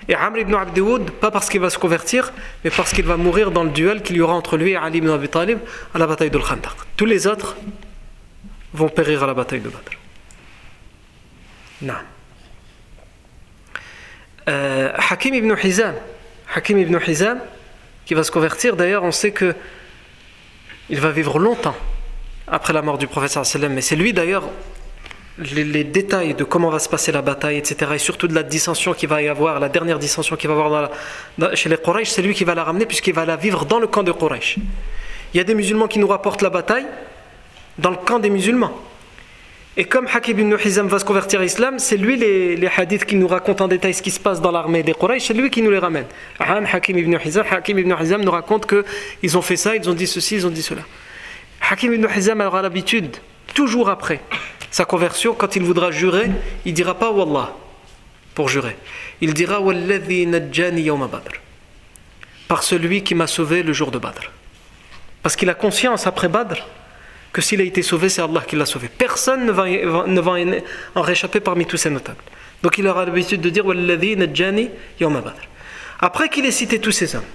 [0.09, 2.33] Et Amr ibn Abdewoud, pas parce qu'il va se convertir,
[2.65, 4.99] mais parce qu'il va mourir dans le duel qu'il y aura entre lui et Ali
[4.99, 5.59] ibn Abi Talib
[5.95, 6.73] à la bataille de Khandaq.
[6.97, 7.57] Tous les autres
[8.73, 10.06] vont périr à la bataille de Badr.
[11.83, 11.95] Non.
[14.49, 15.95] Euh, Hakim ibn Hizam,
[16.55, 17.41] Hakim ibn Hizam,
[18.05, 19.55] qui va se convertir, d'ailleurs, on sait que
[20.89, 21.75] il va vivre longtemps
[22.47, 23.37] après la mort du prophète
[23.69, 24.45] mais c'est lui d'ailleurs
[25.39, 28.95] les, détails de comment va se passer la bataille, etc., et surtout de la dissension
[28.95, 30.91] qu'il va y avoir, la dernière dissension qu'il va y avoir
[31.55, 33.87] chez les Quraysh, c'est lui qui va la ramener puisqu'il va la vivre dans le
[33.87, 34.57] camp de Quraysh.
[35.35, 36.87] Il y a des musulmans qui nous rapportent la bataille
[37.79, 38.81] dans le camp des musulmans.
[39.79, 43.15] Et comme Hakim ibn Hizam va se convertir à l'islam, c'est lui les, hadiths qui
[43.15, 45.61] nous racontent en détail ce qui se passe dans l'armée des Quraysh, c'est lui qui
[45.61, 46.07] nous les ramène.
[46.41, 50.07] Hakim ibn Hizam, Hakim ibn Hizam nous raconte qu'ils ont fait ça, ils ont dit
[50.07, 50.81] ceci, ils ont dit cela.
[51.61, 53.17] Hakim ibn Hizam aura l'habitude,
[53.55, 54.21] toujours après
[54.71, 56.31] sa conversion, quand il voudra jurer,
[56.65, 57.55] il dira pas Wallah
[58.35, 58.77] pour jurer.
[59.21, 61.33] Il dira Walladhi najjani yawma Badr.
[62.49, 64.31] Par celui qui m'a sauvé le jour de Badr.
[65.23, 66.67] Parce qu'il a conscience après Badr
[67.37, 68.89] que s'il a été sauvé, c'est Allah qui l'a sauvé.
[68.89, 70.33] Personne ne va,
[70.95, 72.23] en réchapper parmi tous ces notables.
[72.63, 73.67] Donc il aura l'habitude de dire
[76.01, 77.31] Après qu'il ait cité tous ces hommes,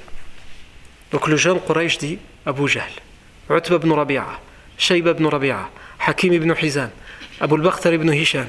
[1.11, 2.89] donc le jeune Quraysh dit Abu Jahl,
[3.47, 4.25] Utba ibn Rabi'a,
[4.75, 6.89] Shayba ibn Rabi'a, Hakim ibn Hizam,
[7.39, 8.47] Abu al-Bakhtar ibn Hisham,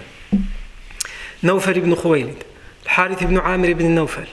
[1.42, 2.44] Nawfal ibn Khuwaylid,
[2.86, 4.28] Harith ibn Amir ibn Nawfal,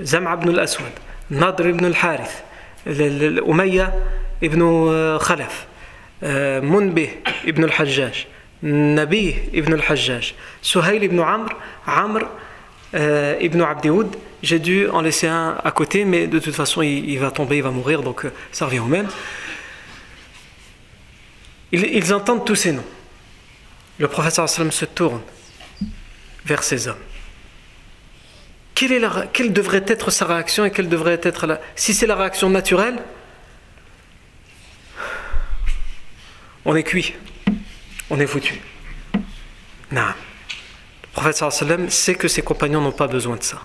[0.00, 0.92] Zam'a ibn al-Aswad,
[1.28, 2.44] Nadr ibn al-Harith,
[2.86, 3.92] Umayya
[4.40, 4.60] ibn
[5.18, 5.71] Khalaf.
[6.61, 7.09] منبه
[7.45, 8.25] ابن الحجاج
[8.63, 10.33] نبيه ابن الحجاج
[10.63, 11.49] Suhail ibn Amr,
[11.85, 12.27] Amr
[12.93, 14.15] euh, ibn Abdioud.
[14.43, 17.57] J'ai dû en laisser un à côté, mais de toute façon, il, il va tomber,
[17.57, 19.07] il va mourir, donc euh, ça revient au même.
[21.71, 22.85] Ils, ils entendent tous ces noms.
[23.97, 25.21] Le professeur se tourne
[26.45, 26.95] vers ces hommes.
[28.75, 31.59] Quelle, est la, quelle devrait être sa réaction et quelle devrait être la.
[31.75, 32.99] Si c'est la réaction naturelle,
[36.64, 37.14] on est cuit,
[38.10, 38.60] on est foutu.
[39.90, 40.02] Non.
[40.02, 43.62] Le prophète sallam sait que ses compagnons n'ont pas besoin de ça.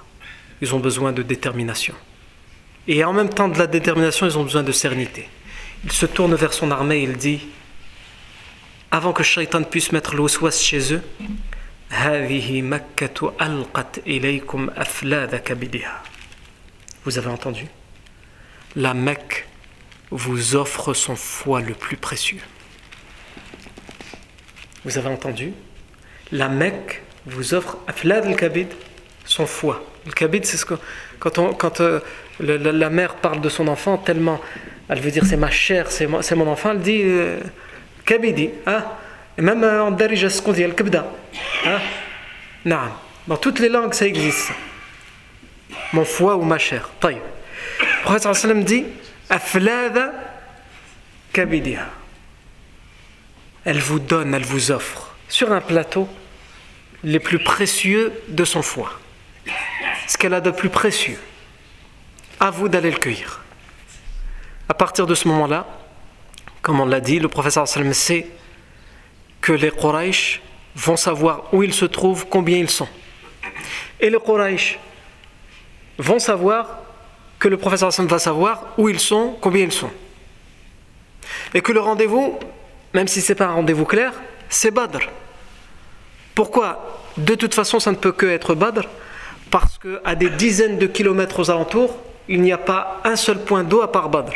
[0.62, 1.93] Ils ont besoin de détermination.
[2.88, 5.30] Et en même temps de la détermination, ils ont besoin de sérénité.
[5.84, 7.41] Il se tourne vers son armée et il dit
[8.91, 11.02] Avant que Shaitan puisse mettre l'oswas chez eux,
[17.06, 17.68] vous avez entendu?
[18.76, 19.48] La Mecque
[20.12, 22.41] vous offre son foie le plus précieux.
[24.88, 25.52] Vous avez entendu?
[26.32, 28.70] La Mecque vous offre Aflad al-Kabid,
[29.26, 29.84] son foie.
[30.06, 30.76] Le Kabid, c'est ce que.
[31.20, 32.00] Quand, on, quand euh,
[32.40, 34.40] la, mère parle de son enfant, tellement.
[34.88, 37.42] Elle veut dire c'est ma chair, c'est mon enfant, elle dit euh,
[38.06, 38.50] Kabidi.
[38.66, 38.86] Hein?
[39.38, 41.06] Et même euh, en Darija, ce qu'on dit, Al-Kabda.
[41.66, 42.90] Hein?
[43.28, 44.54] Dans toutes les langues, ça existe.
[45.92, 46.90] Mon foie ou ma chair.
[47.04, 47.18] Le
[48.04, 48.86] prophète dit
[49.30, 50.14] Aflada
[51.34, 51.90] Kabidiha
[53.68, 56.07] elle vous donne, elle vous offre sur un plateau
[57.03, 58.93] les plus précieux de son foie.
[60.07, 61.20] Ce qu'elle a de plus précieux.
[62.39, 63.43] À vous d'aller le cueillir.
[64.70, 65.68] À partir de ce moment-là,
[66.61, 68.28] comme on l'a dit, le professeur sallam sait
[69.41, 70.41] que les Quraysh
[70.74, 72.88] vont savoir où ils se trouvent, combien ils sont.
[73.99, 74.80] Et les Quraysh
[75.97, 76.80] vont savoir
[77.38, 79.91] que le professeur sallam va savoir où ils sont, combien ils sont.
[81.53, 82.39] Et que le rendez-vous
[82.94, 84.14] même si ce n'est pas un rendez-vous clair,
[84.50, 85.10] c'est Badr.
[86.36, 88.88] Pourquoi De toute façon, ça ne peut que être Badr,
[89.50, 93.64] parce qu'à des dizaines de kilomètres aux alentours, il n'y a pas un seul point
[93.64, 94.34] d'eau à part Badr.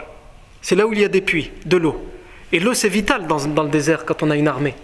[0.62, 2.04] C'est là où il y a des puits, de l'eau.
[2.52, 4.76] Et l'eau, c'est vital dans, dans, le désert quand on a une armée.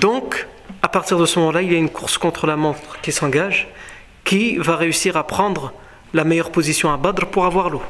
[0.00, 0.46] Donc,
[0.82, 3.68] à partir de ce moment-là, il y a une course contre la montre qui s'engage,
[4.24, 5.72] qui va réussir à prendre
[6.12, 7.82] la meilleure position à Badr pour avoir l'eau.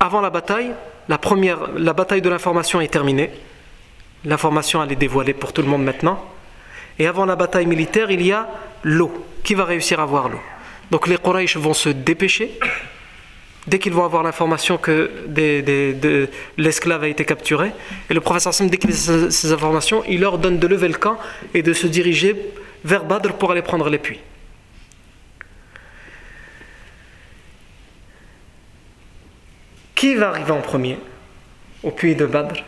[0.00, 0.72] Avant la bataille,
[1.08, 3.30] la, première, la bataille de l'information est terminée.
[4.24, 6.24] L'information, elle est dévoilée pour tout le monde maintenant.
[6.98, 8.48] Et avant la bataille militaire, il y a
[8.82, 9.26] l'eau.
[9.44, 10.40] Qui va réussir à avoir l'eau?
[10.90, 12.58] Donc les Quraysh vont se dépêcher.
[13.66, 15.10] Dès qu'ils vont avoir l'information que
[16.56, 17.72] l'esclave a été capturé,
[18.08, 20.94] et le professeur Sam, dès qu'il a ces informations, il leur donne de lever le
[20.94, 21.18] camp
[21.52, 22.34] et de se diriger
[22.84, 24.20] vers Badr pour aller prendre les puits.
[29.98, 30.96] Qui va arriver en premier
[31.82, 32.62] au puits de Badr?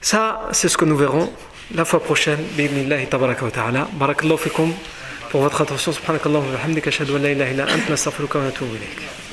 [0.00, 1.30] Ça, c'est ce que nous verrons
[1.72, 2.40] la fois prochaine.
[2.56, 3.88] Bismillah tabaraka wa ta'ala.
[3.92, 4.72] Barakallahu fikum
[5.30, 5.92] pour votre attention.
[5.92, 9.27] Subhanakallahu wa bihamdika ashhadu an la ilaha illa anta nastaghfiruka wa natubu ilayk.